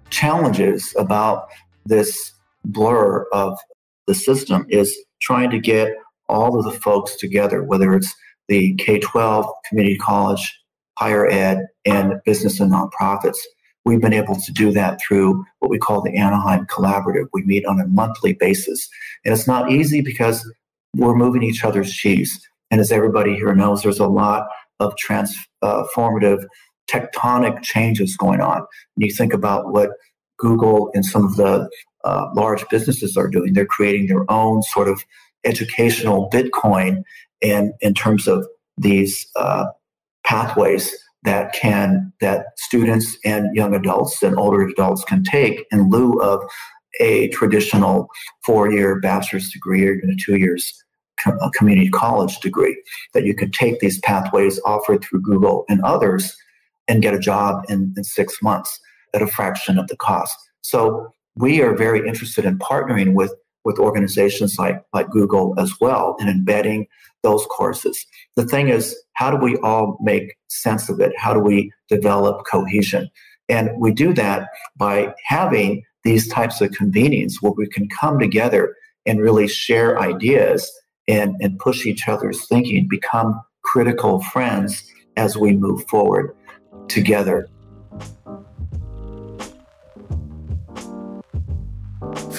challenges 0.08 0.94
about 0.96 1.46
this 1.84 2.32
blur 2.64 3.26
of 3.34 3.58
the 4.06 4.14
system 4.14 4.64
is 4.70 4.96
trying 5.20 5.50
to 5.50 5.58
get 5.58 5.94
all 6.30 6.58
of 6.58 6.64
the 6.64 6.78
folks 6.78 7.16
together, 7.16 7.62
whether 7.62 7.94
it's 7.94 8.14
the 8.48 8.74
K 8.76 8.98
12, 8.98 9.46
community 9.68 9.96
college, 9.96 10.58
higher 10.98 11.28
ed, 11.28 11.66
and 11.84 12.14
business 12.24 12.60
and 12.60 12.72
nonprofits. 12.72 13.38
We've 13.84 14.00
been 14.00 14.12
able 14.12 14.36
to 14.36 14.52
do 14.52 14.72
that 14.72 15.00
through 15.00 15.44
what 15.60 15.70
we 15.70 15.78
call 15.78 16.02
the 16.02 16.16
Anaheim 16.16 16.66
Collaborative. 16.66 17.26
We 17.32 17.42
meet 17.42 17.64
on 17.64 17.80
a 17.80 17.86
monthly 17.86 18.34
basis. 18.34 18.88
And 19.24 19.32
it's 19.32 19.46
not 19.46 19.70
easy 19.70 20.02
because 20.02 20.50
we're 20.94 21.14
moving 21.14 21.42
each 21.42 21.64
other's 21.64 21.92
cheese. 21.92 22.38
And 22.70 22.80
as 22.80 22.92
everybody 22.92 23.34
here 23.34 23.54
knows, 23.54 23.82
there's 23.82 23.98
a 23.98 24.06
lot 24.06 24.48
of 24.80 24.94
transformative 24.96 26.44
tectonic 26.90 27.62
changes 27.62 28.16
going 28.16 28.40
on. 28.40 28.58
And 28.58 29.06
you 29.06 29.12
think 29.12 29.32
about 29.32 29.72
what 29.72 29.90
Google 30.38 30.90
and 30.94 31.04
some 31.04 31.24
of 31.24 31.36
the 31.36 31.68
uh, 32.04 32.26
large 32.34 32.68
businesses 32.68 33.16
are 33.16 33.28
doing. 33.28 33.52
They're 33.52 33.66
creating 33.66 34.06
their 34.06 34.30
own 34.30 34.62
sort 34.62 34.88
of 34.88 35.02
educational 35.44 36.28
Bitcoin 36.30 37.02
in, 37.40 37.72
in 37.80 37.94
terms 37.94 38.28
of 38.28 38.46
these 38.76 39.26
uh, 39.36 39.66
pathways 40.24 40.94
that 41.22 41.52
can 41.52 42.12
that 42.20 42.46
students 42.56 43.16
and 43.24 43.54
young 43.54 43.74
adults 43.74 44.22
and 44.22 44.38
older 44.38 44.66
adults 44.66 45.04
can 45.04 45.22
take 45.22 45.66
in 45.70 45.90
lieu 45.90 46.18
of 46.20 46.40
a 46.98 47.28
traditional 47.28 48.08
four-year 48.44 48.98
bachelor's 49.00 49.50
degree 49.50 49.86
or 49.86 49.94
even 49.94 50.10
a 50.10 50.16
two 50.16 50.36
years 50.36 50.82
community 51.52 51.90
college 51.90 52.38
degree 52.40 52.80
that 53.12 53.24
you 53.24 53.34
could 53.34 53.52
take 53.52 53.80
these 53.80 54.00
pathways 54.00 54.58
offered 54.64 55.04
through 55.04 55.20
google 55.20 55.66
and 55.68 55.82
others 55.82 56.34
and 56.90 57.02
get 57.02 57.14
a 57.14 57.18
job 57.18 57.64
in, 57.68 57.94
in 57.96 58.04
six 58.04 58.42
months 58.42 58.80
at 59.14 59.22
a 59.22 59.26
fraction 59.26 59.78
of 59.78 59.86
the 59.88 59.96
cost. 59.96 60.36
So 60.62 61.14
we 61.36 61.62
are 61.62 61.74
very 61.74 62.06
interested 62.06 62.44
in 62.44 62.58
partnering 62.58 63.14
with 63.14 63.32
with 63.64 63.78
organizations 63.78 64.58
like 64.58 64.82
like 64.92 65.08
google 65.10 65.54
as 65.58 65.74
well 65.80 66.16
and 66.18 66.28
embedding 66.28 66.86
those 67.22 67.44
courses. 67.46 68.06
The 68.36 68.46
thing 68.46 68.68
is 68.68 68.96
how 69.14 69.30
do 69.30 69.36
we 69.36 69.56
all 69.58 69.98
make 70.00 70.36
sense 70.48 70.88
of 70.88 71.00
it? 71.00 71.12
How 71.18 71.34
do 71.34 71.40
we 71.40 71.72
develop 71.88 72.46
cohesion? 72.50 73.10
And 73.48 73.70
we 73.78 73.92
do 73.92 74.14
that 74.14 74.48
by 74.76 75.14
having 75.24 75.82
these 76.04 76.28
types 76.28 76.60
of 76.60 76.70
convenings 76.70 77.34
where 77.40 77.52
we 77.52 77.68
can 77.68 77.88
come 77.88 78.18
together 78.18 78.74
and 79.06 79.20
really 79.20 79.48
share 79.48 79.98
ideas 79.98 80.70
and, 81.08 81.34
and 81.40 81.58
push 81.58 81.84
each 81.84 82.08
other's 82.08 82.46
thinking, 82.46 82.86
become 82.88 83.40
critical 83.62 84.22
friends 84.22 84.90
as 85.16 85.36
we 85.36 85.52
move 85.52 85.84
forward 85.88 86.34
together. 86.88 87.48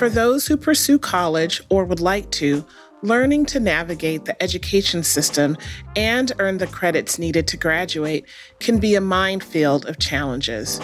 For 0.02 0.10
those 0.10 0.48
who 0.48 0.58
pursue 0.58 0.98
college 0.98 1.62
or 1.70 1.86
would 1.86 2.00
like 2.00 2.32
to, 2.32 2.66
learning 3.04 3.46
to 3.46 3.60
navigate 3.60 4.26
the 4.26 4.42
education 4.42 5.04
system 5.04 5.56
and 5.96 6.32
earn 6.40 6.58
the 6.58 6.66
credits 6.66 7.20
needed 7.20 7.46
to 7.50 7.58
graduate 7.58 8.26
can 8.60 8.80
be 8.80 8.96
a 8.96 9.00
minefield 9.00 9.86
of 9.86 10.00
challenges. 10.00 10.82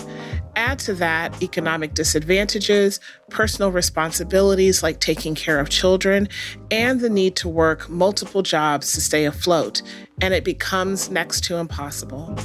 Add 0.56 0.78
to 0.82 0.94
that 0.94 1.42
economic 1.42 1.96
disadvantages, 1.96 3.00
personal 3.32 3.72
responsibilities 3.72 4.84
like 4.84 5.00
taking 5.00 5.34
care 5.34 5.60
of 5.60 5.70
children, 5.70 6.30
and 6.70 7.00
the 7.00 7.10
need 7.10 7.36
to 7.38 7.50
work 7.50 7.90
multiple 7.90 8.44
jobs 8.44 8.92
to 8.92 9.02
stay 9.02 9.26
afloat, 9.26 9.82
and 10.22 10.32
it 10.36 10.44
becomes 10.44 11.10
next 11.10 11.44
to 11.46 11.56
impossible. 11.56 12.38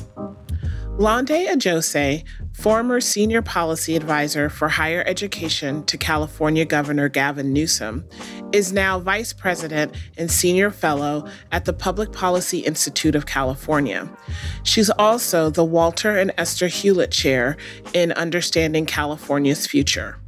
Lande 0.98 1.48
Ajose, 1.48 2.22
former 2.52 3.00
senior 3.00 3.40
policy 3.40 3.96
advisor 3.96 4.50
for 4.50 4.68
higher 4.68 5.02
education 5.06 5.84
to 5.86 5.96
California 5.96 6.66
Governor 6.66 7.08
Gavin 7.08 7.50
Newsom, 7.50 8.04
is 8.52 8.74
now 8.74 8.98
vice 8.98 9.32
president 9.32 9.94
and 10.18 10.30
senior 10.30 10.70
fellow 10.70 11.26
at 11.50 11.64
the 11.64 11.72
Public 11.72 12.12
Policy 12.12 12.58
Institute 12.58 13.14
of 13.14 13.24
California. 13.24 14.06
She's 14.64 14.90
also 14.90 15.48
the 15.48 15.64
Walter 15.64 16.18
and 16.18 16.30
Esther 16.36 16.68
Hewlett 16.68 17.10
Chair 17.10 17.56
in 17.94 18.12
Understanding 18.12 18.84
California's 18.84 19.66
Future. 19.66 20.18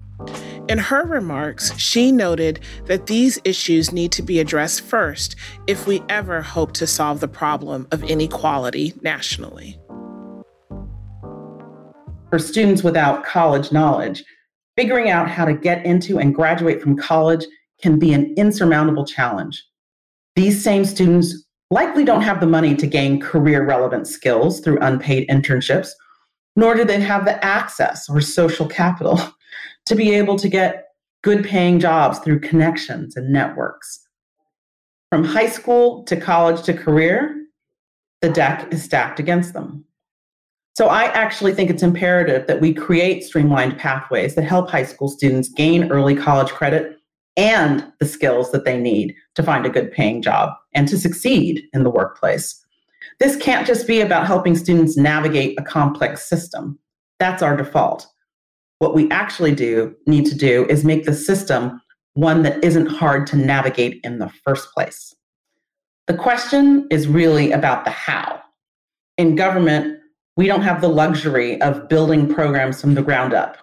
In 0.71 0.79
her 0.79 1.05
remarks, 1.05 1.79
she 1.79 2.11
noted 2.11 2.61
that 2.87 3.07
these 3.07 3.39
issues 3.45 3.93
need 3.93 4.13
to 4.13 4.23
be 4.23 4.41
addressed 4.41 4.81
first 4.81 5.37
if 5.67 5.87
we 5.87 6.03
ever 6.09 6.41
hope 6.41 6.73
to 6.73 6.87
solve 6.87 7.21
the 7.21 7.29
problem 7.29 7.87
of 7.93 8.03
inequality 8.05 8.95
nationally 9.03 9.79
for 12.35 12.39
students 12.41 12.83
without 12.83 13.25
college 13.25 13.71
knowledge, 13.71 14.25
figuring 14.77 15.09
out 15.09 15.31
how 15.31 15.45
to 15.45 15.55
get 15.55 15.87
into 15.87 16.19
and 16.19 16.35
graduate 16.35 16.83
from 16.83 16.97
college 16.97 17.47
can 17.81 17.97
be 17.97 18.13
an 18.13 18.35
insurmountable 18.37 19.07
challenge. 19.07 19.65
These 20.35 20.61
same 20.61 20.85
students 20.85 21.47
likely 21.71 22.05
don't 22.05 22.23
have 22.23 22.41
the 22.41 22.49
money 22.49 22.75
to 22.75 22.89
gain 22.89 23.21
career 23.21 23.65
relevant 23.65 24.09
skills 24.09 24.59
through 24.59 24.81
unpaid 24.81 25.29
internships, 25.29 25.91
nor 26.57 26.75
do 26.75 26.85
they 26.85 27.01
have 27.01 27.25
the 27.25 27.45
access 27.45 28.09
or 28.09 28.21
social 28.21 28.67
capital 28.67 29.21
to 29.87 29.95
be 29.95 30.13
able 30.13 30.35
to 30.35 30.49
get 30.49 30.87
good 31.23 31.45
paying 31.45 31.79
jobs 31.79 32.19
through 32.19 32.41
connections 32.41 33.15
and 33.15 33.33
networks. 33.33 34.01
From 35.09 35.23
high 35.23 35.49
school 35.51 36.03
to 36.07 36.17
college 36.17 36.63
to 36.63 36.75
career, 36.75 37.45
the 38.23 38.29
deck 38.29 38.73
is 38.73 38.83
stacked 38.83 39.21
against 39.21 39.53
them. 39.53 39.85
So 40.75 40.89
I 40.89 41.05
actually 41.05 41.55
think 41.55 41.71
it's 41.71 41.85
imperative 41.85 42.49
that 42.49 42.61
we 42.61 42.75
create 42.75 43.23
streamlined 43.23 43.79
pathways 43.79 44.35
that 44.35 44.43
help 44.43 44.69
high 44.69 44.85
school 44.85 45.09
students 45.09 45.49
gain 45.49 45.91
early 45.91 46.17
college 46.17 46.51
credit 46.51 46.99
and 47.37 47.93
the 48.01 48.07
skills 48.07 48.51
that 48.51 48.65
they 48.65 48.79
need 48.79 49.15
to 49.37 49.43
find 49.43 49.65
a 49.65 49.71
good 49.71 49.93
paying 49.93 50.21
job 50.21 50.53
and 50.73 50.89
to 50.89 50.99
succeed 50.99 51.63
in 51.73 51.85
the 51.85 51.91
workplace. 51.91 52.61
This 53.21 53.37
can't 53.37 53.67
just 53.67 53.87
be 53.87 54.01
about 54.01 54.27
helping 54.27 54.57
students 54.57 54.97
navigate 54.97 55.59
a 55.59 55.63
complex 55.63 56.29
system. 56.29 56.79
That's 57.21 57.43
our 57.43 57.57
default. 57.57 58.09
What 58.81 58.95
we 58.95 59.09
actually 59.11 59.55
do 59.55 59.95
need 60.07 60.27
to 60.27 60.35
do 60.35 60.67
is 60.69 60.85
make 60.85 61.05
the 61.05 61.15
system 61.15 61.81
one 62.15 62.43
that 62.43 62.63
isn't 62.65 62.87
hard 62.87 63.27
to 63.29 63.37
navigate 63.37 64.01
in 64.03 64.19
the 64.19 64.31
first 64.45 64.73
place. 64.73 65.15
The 66.07 66.17
question 66.17 66.87
is 66.91 67.07
really 67.07 67.53
about 67.53 67.85
the 67.85 67.91
how. 67.91 68.41
In 69.17 69.37
government, 69.37 70.01
we 70.37 70.47
don't 70.47 70.63
have 70.63 70.81
the 70.81 70.89
luxury 70.89 71.61
of 71.61 71.89
building 71.89 72.33
programs 72.33 72.81
from 72.81 72.95
the 72.95 73.03
ground 73.03 73.33
up. 73.33 73.59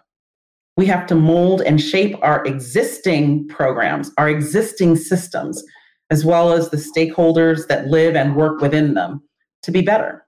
We 0.78 0.86
have 0.86 1.06
to 1.08 1.16
mold 1.16 1.62
and 1.62 1.82
shape 1.82 2.16
our 2.22 2.46
existing 2.46 3.48
programs, 3.50 4.12
our 4.18 4.30
existing 4.30 4.96
systems, 4.96 5.64
as 6.10 6.24
well 6.24 6.54
as 6.54 6.70
the 6.70 6.78
stakeholders 6.78 7.68
that 7.68 7.88
live 7.88 8.16
and 8.16 8.36
work 8.36 8.62
within 8.62 8.94
them 8.94 9.22
to 9.64 9.72
be 9.72 9.82
better. 9.82 10.26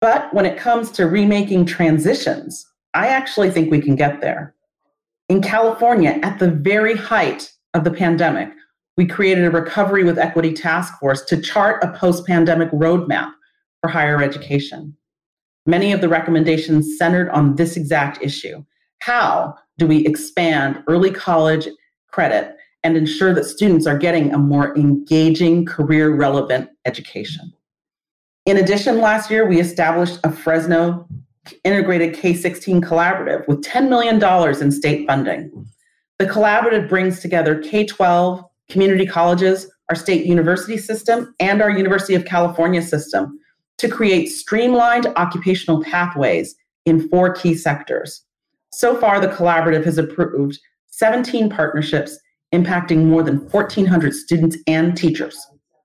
But 0.00 0.32
when 0.34 0.44
it 0.44 0.58
comes 0.58 0.90
to 0.92 1.06
remaking 1.06 1.66
transitions, 1.66 2.66
I 2.94 3.08
actually 3.08 3.50
think 3.50 3.70
we 3.70 3.80
can 3.80 3.96
get 3.96 4.20
there. 4.20 4.54
In 5.28 5.40
California, 5.40 6.18
at 6.22 6.38
the 6.38 6.50
very 6.50 6.96
height 6.96 7.50
of 7.74 7.84
the 7.84 7.90
pandemic, 7.90 8.50
we 8.96 9.06
created 9.06 9.44
a 9.44 9.50
recovery 9.50 10.04
with 10.04 10.18
equity 10.18 10.52
task 10.52 10.98
force 10.98 11.22
to 11.22 11.40
chart 11.40 11.82
a 11.82 11.92
post 11.92 12.26
pandemic 12.26 12.70
roadmap 12.70 13.32
for 13.86 13.92
higher 13.92 14.20
education. 14.20 14.96
Many 15.64 15.92
of 15.92 16.00
the 16.00 16.08
recommendations 16.08 16.98
centered 16.98 17.30
on 17.30 17.54
this 17.54 17.76
exact 17.76 18.20
issue. 18.20 18.64
How 18.98 19.54
do 19.78 19.86
we 19.86 20.04
expand 20.06 20.82
early 20.88 21.12
college 21.12 21.68
credit 22.08 22.56
and 22.82 22.96
ensure 22.96 23.32
that 23.32 23.44
students 23.44 23.86
are 23.86 23.96
getting 23.96 24.32
a 24.32 24.38
more 24.38 24.76
engaging, 24.76 25.66
career 25.66 26.12
relevant 26.14 26.70
education? 26.84 27.52
In 28.44 28.56
addition, 28.56 29.00
last 29.00 29.30
year 29.30 29.46
we 29.46 29.60
established 29.60 30.18
a 30.24 30.32
Fresno 30.32 31.06
integrated 31.62 32.14
K 32.14 32.34
16 32.34 32.80
collaborative 32.80 33.46
with 33.46 33.62
$10 33.62 33.88
million 33.88 34.20
in 34.60 34.72
state 34.72 35.06
funding. 35.06 35.66
The 36.18 36.26
collaborative 36.26 36.88
brings 36.88 37.20
together 37.20 37.60
K 37.60 37.86
12, 37.86 38.42
community 38.68 39.06
colleges, 39.06 39.70
our 39.88 39.94
state 39.94 40.26
university 40.26 40.76
system, 40.76 41.32
and 41.38 41.62
our 41.62 41.70
University 41.70 42.16
of 42.16 42.24
California 42.24 42.82
system 42.82 43.38
to 43.78 43.88
create 43.88 44.26
streamlined 44.26 45.06
occupational 45.16 45.82
pathways 45.82 46.54
in 46.84 47.08
four 47.08 47.34
key 47.34 47.54
sectors. 47.54 48.24
So 48.72 48.98
far, 48.98 49.20
the 49.20 49.28
collaborative 49.28 49.84
has 49.84 49.98
approved 49.98 50.58
17 50.88 51.50
partnerships 51.50 52.18
impacting 52.54 53.04
more 53.04 53.22
than 53.22 53.38
1,400 53.50 54.14
students 54.14 54.56
and 54.66 54.96
teachers, 54.96 55.36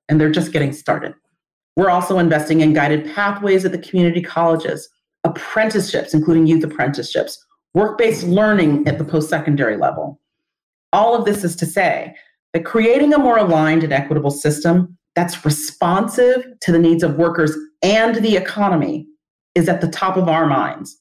and 0.08 0.20
they're 0.20 0.32
just 0.32 0.52
getting 0.52 0.74
started. 0.74 1.14
We're 1.76 1.90
also 1.90 2.20
investing 2.20 2.62
in 2.62 2.74
guided 2.74 3.14
pathways 3.14 3.66
at 3.66 3.72
the 3.72 3.78
community 3.78 4.22
colleges, 4.22 4.90
apprenticeships, 5.24 6.14
including 6.14 6.48
youth 6.48 6.64
apprenticeships, 6.64 7.44
work 7.74 7.98
based 7.98 8.24
learning 8.24 8.88
at 8.88 8.98
the 8.98 9.04
post 9.04 9.30
secondary 9.30 9.78
level. 9.78 10.20
All 10.94 11.16
of 11.16 11.26
this 11.26 11.44
is 11.44 11.56
to 11.58 11.66
say 11.66 12.14
that 12.54 12.66
creating 12.66 13.14
a 13.14 13.20
more 13.20 13.38
aligned 13.38 13.84
and 13.84 13.94
equitable 13.94 14.32
system 14.32 14.98
that's 15.16 15.46
responsive 15.46 16.46
to 16.62 16.72
the 16.72 16.80
needs 16.80 17.04
of 17.04 17.16
workers 17.16 17.56
and 17.82 18.16
the 18.16 18.38
economy 18.38 19.08
is 19.56 19.68
at 19.68 19.82
the 19.82 19.88
top 19.88 20.18
of 20.18 20.28
our 20.28 20.46
minds 20.46 21.00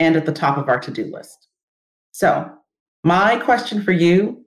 and 0.00 0.16
at 0.16 0.26
the 0.26 0.32
top 0.32 0.58
of 0.58 0.68
our 0.68 0.80
to 0.80 0.90
do 0.90 1.04
list. 1.04 1.48
So, 2.12 2.50
my 3.04 3.36
question 3.36 3.82
for 3.82 3.92
you 3.92 4.44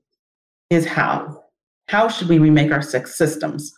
is 0.70 0.86
how? 0.86 1.44
How 1.88 2.08
should 2.08 2.30
we 2.30 2.40
remake 2.40 2.72
our 2.72 2.82
six 2.82 3.16
systems? 3.16 3.74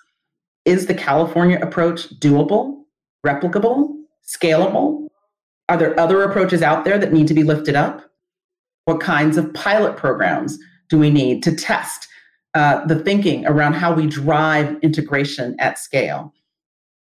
Is 0.65 0.86
the 0.86 0.93
California 0.93 1.60
approach 1.62 2.10
doable, 2.20 2.84
replicable, 3.26 3.96
scalable? 4.26 5.08
Are 5.70 5.78
there 5.78 6.00
other 6.00 6.24
approaches 6.24 6.62
out 6.62 6.86
there 6.86 6.98
that 6.98 7.13
need 7.13 7.28
to 7.28 7.34
be 7.34 7.43
lifted 7.43 7.76
up? 7.76 8.04
What 8.86 9.00
kinds 9.02 9.38
of 9.38 9.54
pilot 9.54 9.98
programs 9.98 10.58
do 10.89 10.98
we 10.98 11.10
need 11.10 11.43
to 11.43 11.56
test 11.56 12.08
uh, 12.54 12.86
the 12.86 13.00
thinking 13.04 13.46
around 13.46 13.74
how 13.74 13.93
we 13.93 14.08
drive 14.08 14.78
integration 14.82 15.56
at 15.60 15.78
scale? 15.78 16.34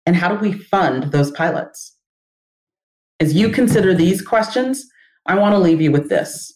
And 0.06 0.16
how 0.16 0.30
do 0.30 0.36
we 0.36 0.52
fund 0.52 1.12
those 1.12 1.32
pilots? 1.32 1.96
As 3.20 3.34
you 3.34 3.50
consider 3.50 3.94
these 3.94 4.22
questions, 4.22 4.86
I 5.26 5.36
want 5.36 5.54
to 5.54 5.60
leave 5.60 5.82
you 5.82 5.92
with 5.92 6.10
this. 6.10 6.54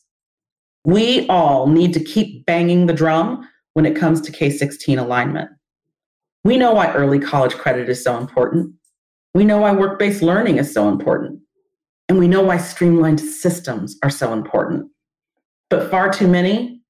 We 0.85 1.27
all 1.27 1.67
need 1.67 1.93
to 1.93 2.03
keep 2.03 2.45
banging 2.45 2.85
the 2.85 2.93
drum 2.93 3.47
when 3.73 3.85
it 3.85 3.95
comes 3.95 4.21
to 4.21 4.31
K 4.31 4.49
16 4.49 4.99
alignment. 4.99 5.49
We 6.43 6.57
know 6.57 6.73
why 6.73 6.93
early 6.93 7.19
college 7.19 7.53
credit 7.53 7.89
is 7.89 8.03
so 8.03 8.17
important. 8.17 8.73
We 9.33 9.45
know 9.45 9.59
why 9.59 9.71
work 9.73 9.99
based 9.99 10.21
learning 10.21 10.57
is 10.57 10.73
so 10.73 10.89
important. 10.89 11.39
And 12.07 12.17
we 12.17 12.27
know 12.27 12.41
why 12.41 12.57
streamlined 12.57 13.19
systems 13.19 13.97
are 14.03 14.09
so 14.09 14.33
important. 14.33 14.89
But 15.69 15.91
far 15.91 16.11
too 16.11 16.27
many, 16.27 16.81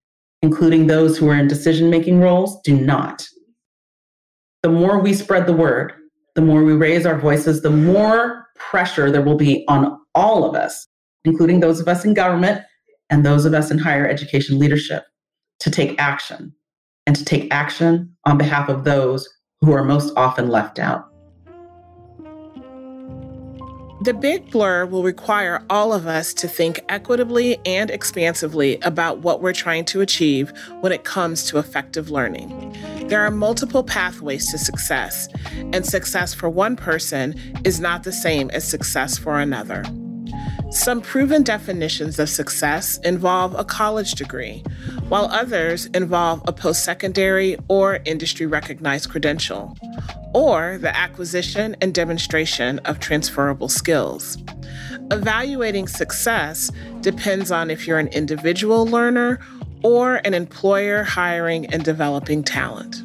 including 0.42 0.88
those 0.88 1.18
who 1.18 1.28
are 1.30 1.36
in 1.36 1.48
decision 1.48 1.90
making 1.90 2.22
roles, 2.22 2.62
do 2.62 2.80
not. 2.80 3.28
The 4.64 4.70
more 4.70 5.00
we 5.00 5.14
spread 5.14 5.46
the 5.46 5.54
word, 5.54 5.94
the 6.36 6.42
more 6.42 6.64
we 6.64 6.74
raise 6.74 7.06
our 7.06 7.18
voices, 7.18 7.62
the 7.62 7.70
more 7.70 8.48
pressure 8.56 9.12
there 9.12 9.22
will 9.22 9.38
be 9.38 9.66
on 9.68 10.00
all 10.16 10.44
of 10.44 10.56
us, 10.56 10.88
including 11.26 11.60
those 11.60 11.80
of 11.80 11.88
us 11.88 12.06
in 12.06 12.14
government 12.14 12.62
and 13.10 13.26
those 13.26 13.46
of 13.46 13.54
us 13.54 13.72
in 13.72 13.78
higher 13.78 14.08
education 14.08 14.60
leadership, 14.60 15.04
to 15.60 15.72
take 15.72 16.00
action 16.00 16.54
and 17.06 17.16
to 17.16 17.26
take 17.26 17.52
action 17.54 18.16
on 18.26 18.38
behalf 18.38 18.70
of 18.70 18.84
those 18.84 19.28
who 19.62 19.74
are 19.74 19.84
most 19.84 20.14
often 20.16 20.48
left 20.48 20.80
out. 20.80 21.10
The 24.02 24.14
big 24.14 24.50
blur 24.50 24.86
will 24.86 25.04
require 25.04 25.62
all 25.70 25.92
of 25.92 26.08
us 26.08 26.34
to 26.36 26.48
think 26.48 26.80
equitably 26.88 27.60
and 27.66 27.92
expansively 27.92 28.78
about 28.82 29.20
what 29.20 29.42
we're 29.42 29.52
trying 29.52 29.84
to 29.86 30.00
achieve 30.00 30.54
when 30.80 30.94
it 30.94 31.04
comes 31.04 31.44
to 31.50 31.58
effective 31.58 32.10
learning. 32.10 32.78
There 33.10 33.26
are 33.26 33.32
multiple 33.32 33.84
pathways 33.84 34.52
to 34.52 34.60
success, 34.60 35.28
and 35.74 35.84
success 35.84 36.36
for 36.36 36.48
one 36.48 36.76
person 36.76 37.34
is 37.66 37.80
not 37.80 38.04
the 38.04 38.12
same 38.12 38.52
as 38.52 38.64
success 38.64 39.18
for 39.18 39.40
another. 39.40 39.84
Some 40.70 41.02
proven 41.02 41.42
definitions 41.42 42.20
of 42.20 42.30
success 42.30 43.00
involve 43.00 43.56
a 43.56 43.66
college 43.66 44.12
degree, 44.12 44.64
while 45.08 45.26
others 45.32 45.88
involve 45.88 46.44
a 46.48 46.54
post 46.54 46.86
secondary 46.86 47.58
or 47.68 47.98
industry 48.06 48.46
recognized 48.46 49.10
credential, 49.10 49.76
or 50.36 50.78
the 50.80 50.96
acquisition 50.96 51.76
and 51.82 51.96
demonstration 51.96 52.78
of 52.86 53.00
transferable 53.00 53.70
skills. 53.70 54.38
Evaluating 55.10 55.88
success 55.88 56.70
depends 57.02 57.50
on 57.50 57.72
if 57.72 57.88
you're 57.88 57.98
an 57.98 58.10
individual 58.10 58.86
learner 58.86 59.40
or 59.84 60.16
an 60.18 60.34
employer 60.34 61.04
hiring 61.04 61.66
and 61.68 61.84
developing 61.84 62.44
talent. 62.44 63.04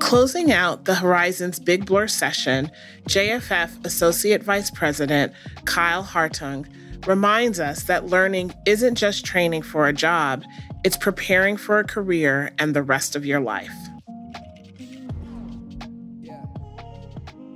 Closing 0.00 0.50
out 0.50 0.84
the 0.84 0.94
Horizons 0.94 1.58
Big 1.58 1.84
Blur 1.84 2.06
session, 2.06 2.70
JFF 3.08 3.84
Associate 3.84 4.42
Vice 4.42 4.70
President 4.70 5.32
Kyle 5.64 6.04
Hartung 6.04 6.66
reminds 7.06 7.60
us 7.60 7.82
that 7.84 8.06
learning 8.06 8.54
isn't 8.66 8.94
just 8.94 9.24
training 9.24 9.62
for 9.62 9.86
a 9.86 9.92
job, 9.92 10.44
it's 10.84 10.96
preparing 10.96 11.56
for 11.56 11.78
a 11.78 11.84
career 11.84 12.52
and 12.58 12.74
the 12.74 12.82
rest 12.82 13.16
of 13.16 13.26
your 13.26 13.40
life. 13.40 13.72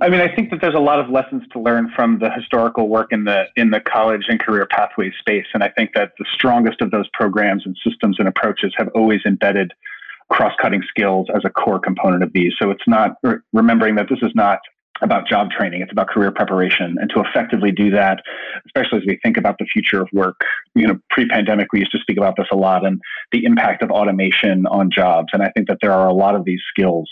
I 0.03 0.09
mean, 0.09 0.19
I 0.19 0.27
think 0.35 0.49
that 0.49 0.59
there's 0.59 0.75
a 0.75 0.79
lot 0.79 0.99
of 0.99 1.09
lessons 1.09 1.43
to 1.53 1.59
learn 1.59 1.89
from 1.95 2.19
the 2.19 2.29
historical 2.29 2.89
work 2.89 3.13
in 3.13 3.23
the 3.23 3.45
in 3.55 3.69
the 3.69 3.79
college 3.79 4.25
and 4.27 4.37
career 4.37 4.67
pathway 4.69 5.13
space, 5.17 5.45
and 5.53 5.63
I 5.63 5.69
think 5.69 5.91
that 5.95 6.11
the 6.19 6.25
strongest 6.33 6.81
of 6.81 6.91
those 6.91 7.07
programs 7.13 7.63
and 7.65 7.77
systems 7.87 8.17
and 8.19 8.27
approaches 8.27 8.73
have 8.77 8.89
always 8.95 9.21
embedded 9.25 9.71
cross-cutting 10.29 10.83
skills 10.89 11.27
as 11.33 11.43
a 11.45 11.49
core 11.49 11.79
component 11.79 12.21
of 12.21 12.33
these. 12.33 12.51
So 12.61 12.69
it's 12.69 12.83
not 12.85 13.11
remembering 13.53 13.95
that 13.95 14.09
this 14.09 14.19
is 14.21 14.31
not 14.35 14.59
about 15.01 15.25
job 15.27 15.51
training. 15.51 15.81
It's 15.81 15.91
about 15.91 16.09
career 16.09 16.31
preparation. 16.31 16.97
And 16.99 17.09
to 17.11 17.21
effectively 17.21 17.71
do 17.71 17.89
that, 17.91 18.21
especially 18.65 18.99
as 18.99 19.03
we 19.07 19.19
think 19.23 19.37
about 19.37 19.57
the 19.57 19.65
future 19.65 20.01
of 20.01 20.09
work, 20.11 20.39
you 20.75 20.87
know, 20.87 20.99
pre-pandemic, 21.11 21.71
we 21.71 21.79
used 21.79 21.91
to 21.93 21.99
speak 21.99 22.17
about 22.17 22.35
this 22.37 22.47
a 22.51 22.55
lot 22.55 22.85
and 22.85 22.99
the 23.31 23.45
impact 23.45 23.83
of 23.83 23.89
automation 23.89 24.65
on 24.67 24.89
jobs. 24.91 25.27
And 25.33 25.41
I 25.41 25.49
think 25.55 25.67
that 25.69 25.77
there 25.81 25.91
are 25.91 26.07
a 26.07 26.13
lot 26.13 26.35
of 26.35 26.45
these 26.45 26.61
skills. 26.69 27.09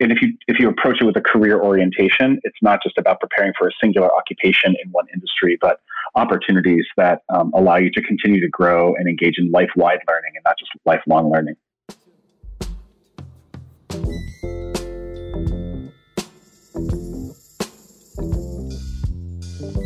And 0.00 0.12
if 0.12 0.22
you 0.22 0.32
if 0.46 0.58
you 0.58 0.68
approach 0.68 1.00
it 1.00 1.04
with 1.04 1.16
a 1.16 1.20
career 1.20 1.60
orientation, 1.60 2.40
it's 2.44 2.58
not 2.62 2.82
just 2.82 2.98
about 2.98 3.20
preparing 3.20 3.52
for 3.58 3.68
a 3.68 3.72
singular 3.80 4.14
occupation 4.14 4.76
in 4.82 4.90
one 4.92 5.06
industry, 5.12 5.58
but 5.60 5.80
opportunities 6.14 6.86
that 6.96 7.22
um, 7.28 7.52
allow 7.54 7.76
you 7.76 7.90
to 7.90 8.02
continue 8.02 8.40
to 8.40 8.48
grow 8.48 8.94
and 8.94 9.08
engage 9.08 9.38
in 9.38 9.50
life-wide 9.50 10.00
learning 10.08 10.32
and 10.34 10.42
not 10.44 10.58
just 10.58 10.70
lifelong 10.84 11.30
learning. 11.30 11.56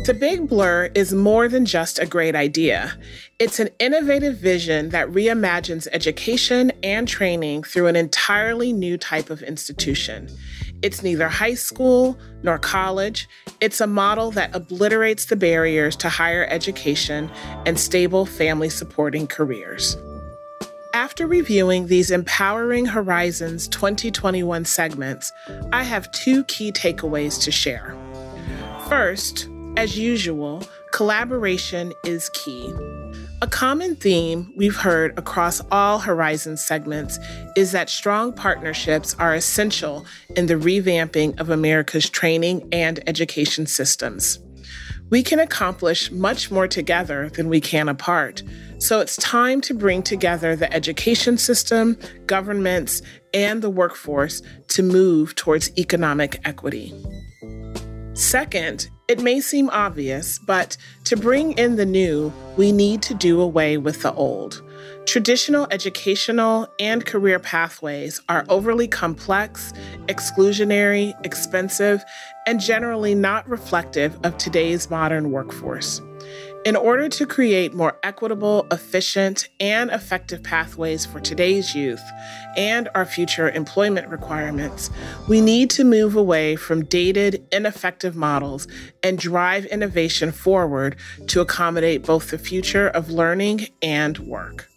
The 0.03 0.13
Big 0.13 0.49
Blur 0.49 0.89
is 0.95 1.13
more 1.13 1.47
than 1.47 1.65
just 1.65 1.97
a 1.97 2.05
great 2.05 2.35
idea. 2.35 2.91
It's 3.39 3.61
an 3.61 3.69
innovative 3.79 4.37
vision 4.37 4.89
that 4.89 5.07
reimagines 5.07 5.87
education 5.93 6.73
and 6.83 7.07
training 7.07 7.63
through 7.63 7.87
an 7.87 7.95
entirely 7.95 8.73
new 8.73 8.97
type 8.97 9.29
of 9.29 9.41
institution. 9.41 10.27
It's 10.81 11.03
neither 11.03 11.29
high 11.29 11.53
school 11.53 12.19
nor 12.41 12.57
college. 12.57 13.29
It's 13.61 13.79
a 13.79 13.87
model 13.87 14.31
that 14.31 14.53
obliterates 14.53 15.27
the 15.27 15.37
barriers 15.37 15.95
to 15.97 16.09
higher 16.09 16.47
education 16.49 17.31
and 17.65 17.79
stable 17.79 18.25
family 18.25 18.69
supporting 18.69 19.25
careers. 19.25 19.95
After 20.93 21.25
reviewing 21.27 21.87
these 21.87 22.11
Empowering 22.11 22.87
Horizons 22.87 23.69
2021 23.69 24.65
segments, 24.65 25.31
I 25.71 25.83
have 25.83 26.11
two 26.11 26.43
key 26.43 26.73
takeaways 26.73 27.41
to 27.43 27.51
share. 27.51 27.95
First, 28.89 29.47
as 29.77 29.97
usual, 29.97 30.63
collaboration 30.91 31.93
is 32.03 32.29
key. 32.29 32.73
A 33.41 33.47
common 33.47 33.95
theme 33.95 34.53
we've 34.55 34.75
heard 34.75 35.17
across 35.17 35.61
all 35.71 35.99
Horizon 35.99 36.57
segments 36.57 37.19
is 37.55 37.71
that 37.71 37.89
strong 37.89 38.31
partnerships 38.33 39.15
are 39.15 39.33
essential 39.33 40.05
in 40.35 40.45
the 40.45 40.53
revamping 40.53 41.39
of 41.39 41.49
America's 41.49 42.09
training 42.09 42.67
and 42.71 43.03
education 43.07 43.65
systems. 43.65 44.39
We 45.09 45.23
can 45.23 45.39
accomplish 45.39 46.11
much 46.11 46.51
more 46.51 46.67
together 46.67 47.29
than 47.29 47.49
we 47.49 47.59
can 47.59 47.89
apart. 47.89 48.43
So 48.77 48.99
it's 48.99 49.17
time 49.17 49.59
to 49.61 49.73
bring 49.73 50.03
together 50.03 50.55
the 50.55 50.71
education 50.73 51.37
system, 51.37 51.97
governments, 52.25 53.01
and 53.33 53.61
the 53.61 53.69
workforce 53.69 54.41
to 54.69 54.83
move 54.83 55.35
towards 55.35 55.75
economic 55.77 56.39
equity. 56.45 56.93
Second, 58.13 58.91
it 59.07 59.21
may 59.21 59.41
seem 59.41 59.71
obvious, 59.71 60.37
but 60.37 60.77
to 61.05 61.17
bring 61.17 61.53
in 61.53 61.77
the 61.77 61.85
new, 61.85 62.31
we 62.57 62.71
need 62.71 63.01
to 63.01 63.15
do 63.15 63.41
away 63.41 63.75
with 63.77 64.03
the 64.03 64.13
old. 64.13 64.61
Traditional 65.07 65.67
educational 65.71 66.67
and 66.79 67.05
career 67.07 67.39
pathways 67.39 68.21
are 68.29 68.45
overly 68.49 68.87
complex, 68.87 69.73
exclusionary, 70.05 71.13
expensive, 71.25 72.03
and 72.45 72.59
generally 72.59 73.15
not 73.15 73.49
reflective 73.49 74.17
of 74.23 74.37
today's 74.37 74.91
modern 74.91 75.31
workforce. 75.31 75.99
In 76.65 76.77
order 76.77 77.09
to 77.09 77.25
create 77.25 77.73
more 77.73 77.99
equitable, 78.03 78.65
efficient, 78.71 79.49
and 79.59 79.89
effective 79.89 80.41
pathways 80.43 81.05
for 81.05 81.19
today's 81.19 81.75
youth 81.75 82.01
and 82.55 82.87
our 82.95 83.05
future 83.05 83.49
employment 83.49 84.07
requirements, 84.07 84.89
we 85.27 85.41
need 85.41 85.69
to 85.71 85.83
move 85.83 86.15
away 86.15 86.55
from 86.55 86.85
dated, 86.85 87.45
ineffective 87.51 88.15
models 88.15 88.65
and 89.03 89.19
drive 89.19 89.65
innovation 89.65 90.31
forward 90.31 90.95
to 91.27 91.41
accommodate 91.41 92.05
both 92.05 92.31
the 92.31 92.37
future 92.37 92.87
of 92.87 93.11
learning 93.11 93.67
and 93.81 94.19
work. 94.19 94.69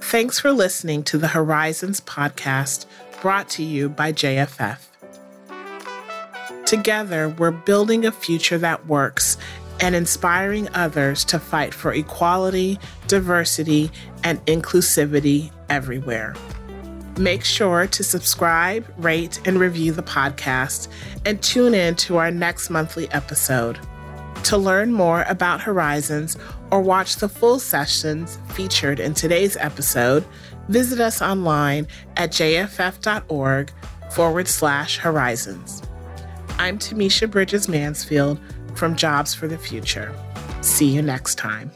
Thanks 0.00 0.38
for 0.38 0.52
listening 0.52 1.02
to 1.02 1.18
the 1.18 1.28
Horizons 1.28 2.00
podcast 2.00 2.86
brought 3.26 3.48
to 3.48 3.64
you 3.64 3.88
by 3.88 4.12
JFF. 4.12 4.78
Together, 6.64 7.28
we're 7.28 7.50
building 7.50 8.06
a 8.06 8.12
future 8.12 8.56
that 8.56 8.86
works 8.86 9.36
and 9.80 9.96
inspiring 9.96 10.68
others 10.74 11.24
to 11.24 11.40
fight 11.40 11.74
for 11.74 11.92
equality, 11.92 12.78
diversity, 13.08 13.90
and 14.22 14.38
inclusivity 14.46 15.50
everywhere. 15.68 16.36
Make 17.18 17.42
sure 17.42 17.88
to 17.88 18.04
subscribe, 18.04 18.86
rate, 18.96 19.40
and 19.44 19.58
review 19.58 19.90
the 19.90 20.04
podcast, 20.04 20.86
and 21.24 21.42
tune 21.42 21.74
in 21.74 21.96
to 21.96 22.18
our 22.18 22.30
next 22.30 22.70
monthly 22.70 23.10
episode. 23.10 23.76
To 24.44 24.56
learn 24.56 24.92
more 24.92 25.24
about 25.26 25.60
Horizons 25.60 26.36
or 26.70 26.80
watch 26.80 27.16
the 27.16 27.28
full 27.28 27.58
sessions 27.58 28.38
featured 28.50 29.00
in 29.00 29.14
today's 29.14 29.56
episode, 29.56 30.24
visit 30.68 31.00
us 31.00 31.22
online 31.22 31.86
at 32.16 32.30
jff.org 32.30 33.72
forward 34.10 34.48
slash 34.48 34.98
horizons. 34.98 35.82
I'm 36.58 36.78
Tameshia 36.78 37.30
Bridges 37.30 37.68
Mansfield 37.68 38.40
from 38.74 38.96
Jobs 38.96 39.34
for 39.34 39.46
the 39.48 39.58
Future. 39.58 40.14
See 40.62 40.88
you 40.88 41.02
next 41.02 41.36
time. 41.36 41.70